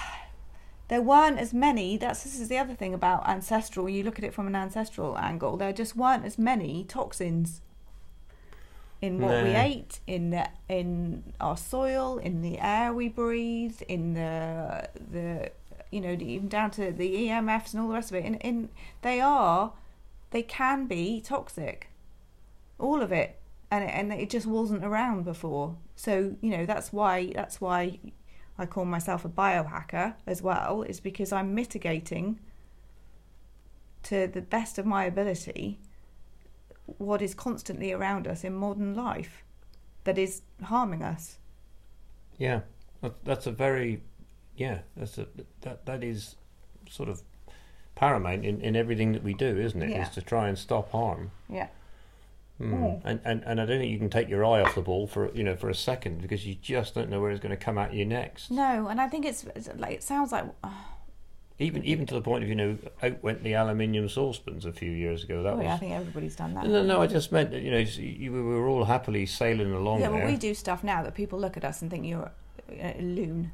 There 0.89 1.03
weren't 1.03 1.37
as 1.37 1.53
many. 1.53 1.97
That's 1.97 2.23
this 2.23 2.39
is 2.39 2.47
the 2.47 2.57
other 2.57 2.73
thing 2.73 2.95
about 2.95 3.29
ancestral. 3.29 3.87
You 3.87 4.01
look 4.01 4.17
at 4.17 4.25
it 4.25 4.33
from 4.33 4.47
an 4.47 4.55
ancestral 4.55 5.15
angle. 5.19 5.55
There 5.55 5.71
just 5.71 5.95
weren't 5.95 6.25
as 6.25 6.39
many 6.39 6.83
toxins 6.83 7.61
in 9.01 9.19
what 9.19 9.43
we 9.43 9.51
ate, 9.51 9.99
in 10.07 10.31
the 10.31 10.49
in 10.67 11.33
our 11.39 11.55
soil, 11.55 12.17
in 12.17 12.41
the 12.41 12.59
air 12.59 12.93
we 12.93 13.07
breathe, 13.07 13.81
in 13.87 14.13
the 14.13 14.89
the 15.11 15.51
you 15.91 16.01
know 16.01 16.11
even 16.19 16.49
down 16.49 16.71
to 16.71 16.91
the 16.91 17.27
EMFs 17.27 17.73
and 17.73 17.81
all 17.81 17.87
the 17.87 17.93
rest 17.93 18.11
of 18.11 18.17
it. 18.17 18.25
In 18.25 18.35
in 18.35 18.69
they 19.01 19.21
are, 19.21 19.73
they 20.31 20.43
can 20.43 20.85
be 20.85 21.21
toxic, 21.21 21.89
all 22.77 23.01
of 23.01 23.11
it, 23.11 23.39
and 23.71 23.85
it, 23.85 23.91
and 23.93 24.11
it 24.11 24.29
just 24.29 24.45
wasn't 24.45 24.83
around 24.83 25.23
before. 25.23 25.77
So 25.95 26.35
you 26.41 26.49
know 26.51 26.65
that's 26.65 26.91
why 26.91 27.31
that's 27.33 27.61
why 27.61 27.99
I 28.57 28.65
call 28.65 28.85
myself 28.85 29.23
a 29.23 29.29
biohacker 29.29 30.15
as 30.27 30.41
well, 30.41 30.83
is 30.83 30.99
because 30.99 31.31
I'm 31.31 31.55
mitigating 31.55 32.39
to 34.03 34.27
the 34.27 34.41
best 34.41 34.77
of 34.77 34.85
my 34.85 35.05
ability 35.05 35.79
what 36.97 37.21
is 37.21 37.33
constantly 37.33 37.91
around 37.91 38.27
us 38.27 38.43
in 38.43 38.53
modern 38.53 38.95
life 38.95 39.43
that 40.03 40.17
is 40.17 40.41
harming 40.63 41.03
us. 41.03 41.37
Yeah, 42.37 42.61
that's 43.23 43.47
a 43.47 43.51
very, 43.51 44.01
yeah, 44.55 44.79
that's 44.95 45.17
a 45.17 45.27
that 45.61 45.85
that 45.85 46.03
is 46.03 46.35
sort 46.89 47.09
of 47.09 47.21
paramount 47.95 48.45
in, 48.45 48.61
in 48.61 48.75
everything 48.75 49.11
that 49.11 49.23
we 49.23 49.33
do, 49.33 49.57
isn't 49.59 49.81
it? 49.81 49.89
Is 49.89 49.91
Yeah. 49.91 50.01
Is 50.03 50.09
to 50.09 50.21
try 50.21 50.47
and 50.47 50.57
stop 50.57 50.91
harm. 50.91 51.31
Yeah. 51.49 51.67
Mm. 52.61 52.71
Mm. 52.71 53.01
And, 53.05 53.19
and 53.23 53.43
and 53.45 53.61
I 53.61 53.65
don't 53.65 53.79
think 53.79 53.91
you 53.91 53.97
can 53.97 54.09
take 54.09 54.29
your 54.29 54.43
eye 54.43 54.61
off 54.61 54.75
the 54.75 54.81
ball 54.81 55.07
for 55.07 55.33
you 55.33 55.43
know 55.43 55.55
for 55.55 55.69
a 55.69 55.75
second 55.75 56.21
because 56.21 56.45
you 56.45 56.55
just 56.55 56.93
don't 56.93 57.09
know 57.09 57.21
where 57.21 57.31
it's 57.31 57.39
going 57.39 57.57
to 57.57 57.65
come 57.65 57.77
at 57.77 57.93
you 57.93 58.05
next. 58.05 58.51
No, 58.51 58.87
and 58.87 58.99
I 58.99 59.07
think 59.07 59.25
it's, 59.25 59.45
it's 59.55 59.69
like 59.75 59.93
it 59.95 60.03
sounds 60.03 60.31
like 60.31 60.45
uh, 60.63 60.69
Even 61.61 61.83
even 61.83 62.05
to 62.05 62.13
the 62.13 62.21
point 62.21 62.43
of 62.43 62.49
you 62.49 62.55
know 62.55 62.77
out 63.03 63.21
went 63.21 63.43
the 63.43 63.53
aluminium 63.53 64.07
saucepans 64.07 64.65
a 64.65 64.71
few 64.71 64.91
years 64.91 65.25
ago. 65.25 65.43
That 65.43 65.53
oh, 65.53 65.57
was 65.57 65.65
yeah, 65.65 65.73
I 65.73 65.77
think 65.77 65.91
everybody's 65.91 66.35
done 66.35 66.53
that. 66.53 66.65
no 66.65 66.83
no. 66.83 67.01
I 67.01 67.07
just 67.07 67.33
meant 67.33 67.51
that 67.51 67.61
you 67.61 67.71
know 67.71 67.79
you, 67.79 68.31
we 68.31 68.41
were 68.41 68.67
all 68.67 68.85
happily 68.85 69.25
sailing 69.25 69.73
along 69.73 69.99
yeah, 69.99 70.09
there. 70.09 70.21
but 70.21 70.27
we 70.27 70.37
do 70.37 70.53
stuff 70.53 70.85
now 70.85 71.03
that 71.03 71.15
people 71.15 71.37
look 71.37 71.57
at 71.57 71.65
us 71.65 71.81
and 71.81 71.91
think 71.91 72.05
you're 72.05 72.31
a 72.69 73.01
loon, 73.01 73.51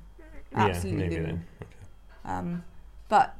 Yeah, 0.51 0.65
absolute 0.67 0.97
maybe 0.97 1.15
loon. 1.15 1.25
then. 1.25 1.45
Um, 2.25 2.63
but 3.09 3.35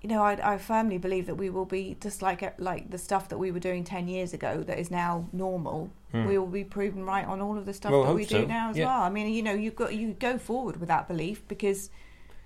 you 0.00 0.08
know, 0.08 0.22
I, 0.22 0.54
I 0.54 0.58
firmly 0.58 0.98
believe 0.98 1.26
that 1.26 1.36
we 1.36 1.50
will 1.50 1.64
be 1.64 1.96
just 2.00 2.22
like 2.22 2.58
like 2.58 2.90
the 2.90 2.98
stuff 2.98 3.28
that 3.30 3.38
we 3.38 3.50
were 3.50 3.60
doing 3.60 3.84
ten 3.84 4.08
years 4.08 4.32
ago 4.32 4.62
that 4.66 4.78
is 4.78 4.90
now 4.90 5.28
normal. 5.32 5.90
Hmm. 6.12 6.26
We 6.26 6.38
will 6.38 6.46
be 6.46 6.64
proven 6.64 7.04
right 7.04 7.26
on 7.26 7.40
all 7.40 7.58
of 7.58 7.66
the 7.66 7.74
stuff 7.74 7.92
Well, 7.92 8.04
that 8.04 8.14
we 8.14 8.24
do 8.24 8.42
so, 8.42 8.44
now 8.46 8.70
as 8.70 8.76
yeah. 8.76 8.86
well. 8.86 9.02
I 9.02 9.10
mean, 9.10 9.32
you 9.32 9.42
know, 9.42 9.52
you've 9.52 9.76
got 9.76 9.94
you 9.94 10.12
go 10.12 10.38
forward 10.38 10.76
with 10.78 10.88
that 10.88 11.08
belief 11.08 11.46
because 11.48 11.90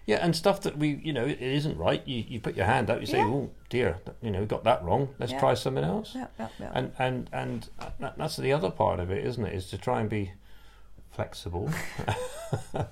Yeah, 0.08 0.20
and 0.22 0.34
stuff 0.34 0.62
that 0.62 0.78
we, 0.78 1.02
you 1.04 1.12
know, 1.12 1.26
it 1.26 1.38
isn't 1.42 1.76
right. 1.76 2.02
You, 2.08 2.24
you 2.26 2.40
put 2.40 2.56
your 2.56 2.64
hand 2.64 2.88
out, 2.88 3.02
you 3.02 3.06
say, 3.06 3.18
Yeah. 3.18 3.26
"Oh 3.26 3.50
dear, 3.68 3.98
you 4.22 4.30
know, 4.30 4.40
we 4.40 4.46
got 4.46 4.64
that 4.64 4.82
wrong. 4.82 5.10
Let's 5.18 5.32
Yeah. 5.32 5.38
try 5.40 5.52
something 5.52 5.84
else." 5.84 6.14
Yep, 6.14 6.32
yep, 6.38 6.52
yep. 6.58 6.72
And 6.74 6.92
and 6.98 7.28
and 7.30 7.68
that, 8.00 8.16
that's 8.16 8.36
the 8.36 8.50
other 8.54 8.70
part 8.70 9.00
of 9.00 9.10
it, 9.10 9.22
isn't 9.26 9.44
it? 9.44 9.52
Is 9.52 9.68
to 9.68 9.76
try 9.76 10.00
and 10.00 10.08
be 10.08 10.32
flexible. 11.10 11.68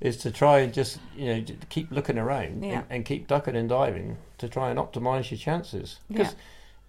is 0.00 0.16
to 0.16 0.30
try 0.32 0.58
and 0.58 0.72
just 0.74 0.98
you 1.16 1.26
know 1.26 1.44
keep 1.68 1.92
looking 1.92 2.18
around 2.18 2.64
Yeah. 2.64 2.78
and, 2.78 2.84
and 2.90 3.04
keep 3.04 3.28
ducking 3.28 3.54
and 3.54 3.68
diving 3.68 4.16
to 4.38 4.48
try 4.48 4.70
and 4.70 4.78
optimize 4.78 5.30
your 5.30 5.38
chances. 5.38 6.00
Because 6.08 6.34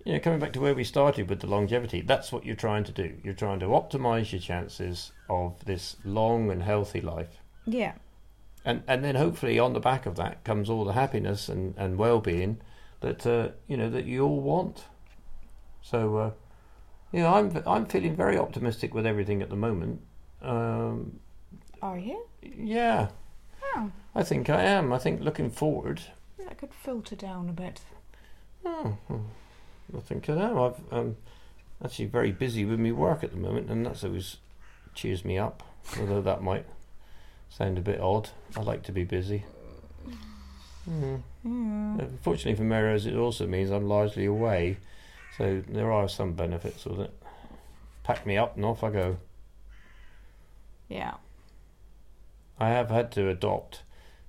you 0.06 0.14
know, 0.14 0.20
coming 0.20 0.40
back 0.40 0.54
to 0.54 0.60
where 0.60 0.74
we 0.74 0.84
started 0.84 1.30
with 1.30 1.42
the 1.42 1.48
longevity, 1.48 2.02
that's 2.02 2.32
what 2.32 2.48
you're 2.48 2.56
trying 2.56 2.84
to 2.86 2.92
do. 2.92 3.14
You're 3.24 3.36
trying 3.36 3.60
to 3.60 3.68
optimize 3.68 4.32
your 4.32 4.42
chances 4.42 5.12
of 5.30 5.64
this 5.66 5.98
long 6.04 6.50
and 6.50 6.64
healthy 6.64 7.00
life 7.02 7.38
yeah, 7.68 7.92
and 8.64 8.84
and 8.88 9.04
then 9.04 9.16
hopefully 9.16 9.60
on 9.60 9.74
the 9.74 9.80
back 9.80 10.06
of 10.06 10.16
that 10.16 10.44
comes 10.44 10.70
all 10.70 10.86
the 10.86 10.94
happiness 10.94 11.50
and, 11.50 11.74
and 11.78 11.98
well-being 11.98 12.60
that 13.02 13.26
uh, 13.26 13.50
you 13.68 13.78
know 13.78 13.90
that 13.90 14.06
you 14.06 14.24
all 14.24 14.40
want. 14.40 14.86
So 15.82 16.18
uh, 16.18 16.32
you 17.12 17.22
know 17.22 17.34
I'm 17.34 17.64
I'm 17.66 17.86
feeling 17.86 18.16
very 18.16 18.38
optimistic 18.38 18.94
with 18.94 19.06
everything 19.06 19.42
at 19.42 19.50
the 19.50 19.56
moment. 19.56 20.02
Um, 20.42 21.20
are 21.82 21.98
you? 21.98 22.26
yeah. 22.42 23.10
Oh, 23.76 23.92
I 24.14 24.24
think 24.24 24.50
I 24.50 24.64
am. 24.64 24.92
I 24.92 24.98
think 24.98 25.22
looking 25.22 25.50
forward. 25.50 26.02
That 26.38 26.58
could 26.58 26.74
filter 26.74 27.16
down 27.16 27.50
a 27.50 27.54
bit. 27.54 27.82
oh, 28.66 28.98
I 29.96 30.00
think 30.02 30.30
I 30.30 30.34
am. 30.34 30.60
I've 30.60 30.82
um, 30.92 31.16
actually 31.84 32.06
very 32.06 32.32
busy 32.32 32.66
with 32.66 32.80
my 32.80 32.92
work 32.92 33.24
at 33.24 33.32
the 33.32 33.38
moment 33.38 33.70
and 33.70 33.86
that's 33.86 34.04
always 34.04 34.38
cheers 34.94 35.26
me 35.26 35.38
up 35.38 35.64
although 36.00 36.22
that 36.22 36.44
might 36.44 36.66
sound 37.52 37.78
a 37.78 37.82
bit 37.82 38.00
odd 38.00 38.30
I 38.58 38.62
like 38.62 38.82
to 38.84 38.92
be 38.92 39.04
busy 39.04 39.44
mm. 40.90 41.22
Mm. 41.46 42.00
Unfortunately 42.00 42.56
for 42.56 42.64
Melrose, 42.64 43.06
it 43.06 43.16
also 43.16 43.48
means 43.48 43.72
I'm 43.72 43.88
largely 43.88 44.26
away, 44.26 44.78
so 45.38 45.64
there 45.68 45.92
are 45.92 46.08
some 46.08 46.34
benefits 46.34 46.86
with 46.86 47.00
it. 47.00 47.14
Pack 48.04 48.26
me 48.26 48.38
up 48.38 48.56
and 48.56 48.66
off 48.66 48.84
I 48.84 48.92
go. 48.92 49.18
Yeah. 50.88 51.16
I 52.60 52.70
have 52.70 52.90
had 52.90 53.12
to 53.14 53.30
adopt 53.30 53.82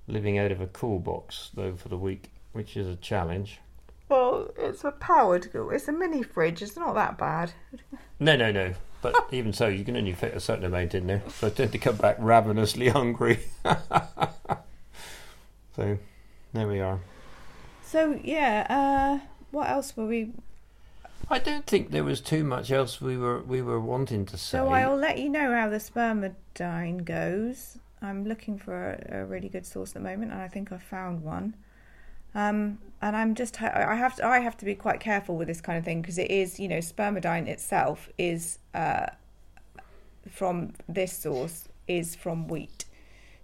living 0.07 0.39
out 0.39 0.53
of 0.53 0.61
a 0.61 0.67
cool 0.67 0.99
box 0.99 1.51
though 1.55 1.75
for 1.75 1.89
the 1.89 1.99
week, 1.99 2.31
which 2.53 2.77
is 2.77 2.87
a 2.87 2.97
challenge. 2.97 3.61
Well, 4.09 4.51
it's 4.59 4.85
a 4.85 4.93
powered. 4.93 5.51
It's 5.55 5.89
a 5.89 5.93
mini 5.93 6.23
fridge. 6.23 6.63
It's 6.63 6.77
not 6.77 6.95
that 6.95 7.19
bad. 7.19 7.53
No, 8.19 8.37
no, 8.37 8.53
no. 8.53 8.75
But 9.03 9.29
even 9.33 9.53
so, 9.53 9.67
you 9.67 9.85
can 9.85 9.97
only 9.97 10.13
fit 10.13 10.35
a 10.35 10.41
certain 10.41 10.65
amount 10.65 10.95
in 10.95 11.09
there, 11.09 11.23
so 11.29 11.49
I 11.49 11.51
tend 11.51 11.73
to 11.73 11.79
come 11.79 11.97
back 11.97 12.17
ravenously 12.21 12.89
hungry. 12.89 13.41
so 15.77 15.99
there 16.53 16.69
we 16.69 16.81
are. 16.81 17.01
So 17.85 18.19
yeah. 18.23 18.67
Uh, 18.71 19.27
what 19.51 19.69
else 19.69 19.97
were 19.97 20.07
we? 20.07 20.33
I 21.29 21.39
don't 21.39 21.67
think 21.67 21.91
there 21.91 22.05
was 22.05 22.21
too 22.21 22.45
much 22.45 22.71
else 22.71 23.01
we 23.01 23.17
were 23.17 23.43
we 23.43 23.61
were 23.61 23.81
wanting 23.81 24.25
to 24.27 24.37
say. 24.37 24.59
So 24.59 24.69
I'll 24.69 24.97
let 24.97 25.19
you 25.19 25.29
know 25.29 25.53
how 25.53 25.69
the 25.69 25.79
spermidine 25.79 27.05
goes. 27.05 27.79
I'm 28.01 28.25
looking 28.25 28.59
for 28.59 28.99
a, 29.11 29.21
a 29.21 29.25
really 29.25 29.49
good 29.49 29.67
source 29.67 29.91
at 29.91 29.95
the 29.95 30.09
moment, 30.09 30.33
and 30.33 30.41
I 30.41 30.49
think 30.49 30.73
I've 30.73 30.83
found 30.83 31.23
one. 31.23 31.55
Um, 32.35 32.79
and 33.03 33.17
I'm 33.17 33.35
just 33.35 33.61
I 33.61 33.97
have 33.97 34.17
to 34.17 34.27
I 34.27 34.39
have 34.39 34.57
to 34.59 34.65
be 34.65 34.75
quite 34.75 35.01
careful 35.01 35.37
with 35.37 35.49
this 35.49 35.61
kind 35.61 35.77
of 35.77 35.85
thing 35.85 36.01
because 36.01 36.19
it 36.19 36.31
is 36.31 36.61
you 36.61 36.69
know 36.69 36.79
spermidine 36.79 37.49
itself 37.49 38.09
is 38.17 38.59
uh, 38.75 39.07
from 40.31 40.73
this 40.89 41.13
source 41.13 41.69
is 41.89 42.15
from 42.15 42.47
wheat, 42.47 42.85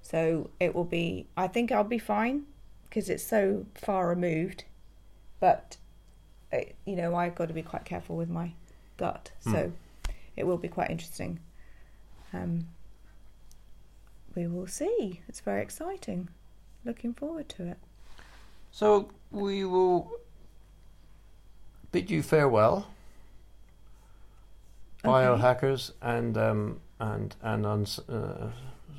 so 0.01 0.51
it 0.61 0.75
will 0.75 0.85
be 0.85 1.27
I 1.37 1.49
think 1.49 1.73
I'll 1.73 1.85
be 1.85 1.99
fine 1.99 2.45
because 2.89 3.11
it's 3.11 3.25
so 3.25 3.67
far 3.75 4.09
removed, 4.09 4.65
but 5.41 5.77
uh, 6.53 6.59
you 6.87 6.95
know 6.95 7.17
I've 7.17 7.35
got 7.35 7.49
to 7.49 7.55
be 7.55 7.63
quite 7.63 7.85
careful 7.85 8.17
with 8.17 8.31
my 8.31 8.53
gut, 8.97 9.33
so 9.41 9.73
it 10.37 10.47
will 10.47 10.57
be 10.57 10.69
quite 10.69 10.91
interesting. 10.91 11.41
Um, 12.33 12.69
we 14.37 14.47
will 14.47 14.69
see. 14.69 15.21
It's 15.29 15.41
very 15.41 15.63
exciting. 15.63 16.29
Looking 16.85 17.13
forward 17.13 17.49
to 17.51 17.67
it. 17.67 17.79
So 18.79 19.09
we 19.33 19.65
will 19.65 20.09
bid 21.91 22.13
you 22.13 22.23
farewell, 22.23 22.87
Okay. 25.05 25.09
biohackers, 25.09 25.91
and 26.01 26.39
um, 26.39 26.81
and 27.01 27.35
and 27.43 27.67
uh, 27.67 27.81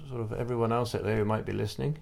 sort 0.09 0.19
of 0.19 0.33
everyone 0.33 0.73
else 0.73 0.93
out 0.95 1.03
there 1.03 1.15
who 1.15 1.23
might 1.23 1.45
be 1.45 1.53
listening. 1.53 1.99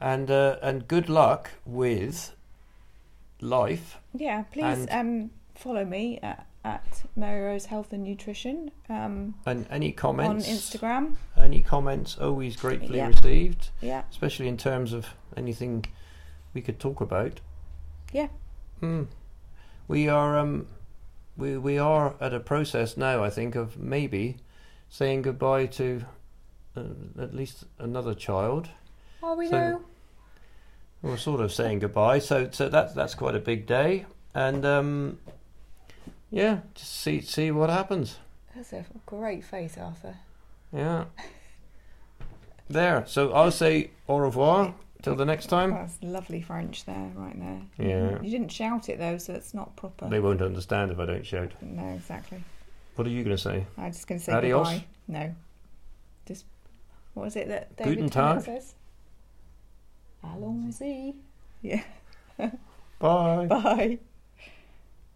And 0.00 0.28
uh, 0.28 0.56
and 0.62 0.88
good 0.88 1.08
luck 1.08 1.52
with 1.64 2.34
life. 3.40 3.98
Yeah, 4.12 4.42
please 4.50 4.88
um, 4.90 5.30
follow 5.54 5.84
me 5.84 6.18
at, 6.24 6.44
at 6.64 7.04
Mary 7.14 7.44
Rose 7.44 7.66
Health 7.66 7.92
and 7.92 8.02
Nutrition 8.02 8.72
um, 8.88 9.36
And 9.46 9.64
any 9.70 9.92
comments 9.92 10.48
on? 10.48 10.54
Instagram. 10.56 11.16
Any 11.36 11.60
comments? 11.62 12.18
Always 12.18 12.56
gratefully 12.56 12.98
Yeah. 12.98 13.06
received, 13.14 13.70
Yeah, 13.80 14.02
especially 14.10 14.48
in 14.48 14.56
terms 14.56 14.92
of 14.92 15.06
anything 15.36 15.84
we 16.56 16.62
could 16.62 16.80
talk 16.80 17.00
about. 17.02 17.40
Yeah. 18.12 18.28
Hmm. 18.80 19.02
We 19.88 20.08
are 20.08 20.38
um, 20.38 20.66
we 21.36 21.58
we 21.58 21.78
are 21.78 22.14
at 22.18 22.32
a 22.32 22.40
process 22.40 22.96
now. 22.96 23.22
I 23.22 23.30
think 23.30 23.54
of 23.54 23.76
maybe 23.78 24.38
saying 24.88 25.22
goodbye 25.22 25.66
to 25.66 26.00
uh, 26.76 26.80
at 27.22 27.34
least 27.34 27.64
another 27.78 28.14
child. 28.14 28.70
are 29.22 29.36
we 29.36 29.48
So- 29.48 29.52
though? 29.58 29.80
We're 31.02 31.18
sort 31.18 31.40
of 31.40 31.52
saying 31.52 31.80
goodbye. 31.80 32.20
So 32.20 32.48
so 32.50 32.68
that's 32.70 32.94
that's 32.94 33.14
quite 33.14 33.34
a 33.36 33.40
big 33.40 33.66
day. 33.66 34.06
And 34.34 34.64
um, 34.64 35.18
yeah, 36.30 36.60
just 36.74 36.92
see 37.02 37.20
see 37.20 37.50
what 37.50 37.68
happens. 37.70 38.18
That's 38.54 38.72
a 38.72 38.84
great 39.04 39.44
face, 39.44 39.76
Arthur. 39.78 40.16
Yeah. 40.72 41.04
There. 42.68 43.04
So 43.06 43.32
I'll 43.32 43.52
say 43.52 43.90
au 44.08 44.18
revoir 44.18 44.74
till 45.02 45.14
the 45.14 45.24
next 45.24 45.46
time. 45.46 45.70
That's 45.70 45.98
lovely 46.02 46.42
French 46.42 46.84
there, 46.84 47.10
right 47.14 47.38
there. 47.38 47.60
Yeah. 47.86 48.22
You 48.22 48.30
didn't 48.30 48.50
shout 48.52 48.88
it 48.88 48.98
though, 48.98 49.18
so 49.18 49.32
it's 49.34 49.54
not 49.54 49.74
proper. 49.76 50.08
They 50.08 50.20
won't 50.20 50.42
understand 50.42 50.90
if 50.90 50.98
I 50.98 51.06
don't 51.06 51.24
shout. 51.26 51.52
No, 51.60 51.86
exactly. 51.94 52.42
What 52.96 53.06
are 53.06 53.10
you 53.10 53.22
going 53.24 53.36
to 53.36 53.42
say? 53.42 53.66
I'm 53.76 53.92
just 53.92 54.06
going 54.06 54.18
to 54.18 54.24
say 54.24 54.32
Adios. 54.32 54.68
goodbye. 54.68 54.84
No. 55.08 55.34
Just, 56.26 56.44
what 57.14 57.24
was 57.24 57.36
it 57.36 57.48
that 57.48 57.76
Guten 57.76 57.94
David 57.94 58.12
Tennant 58.12 58.44
Tag. 58.44 58.60
says? 58.62 58.74
Allons-y. 60.24 61.14
Yeah. 61.62 61.82
Bye. 62.98 63.46
Bye. 63.46 63.98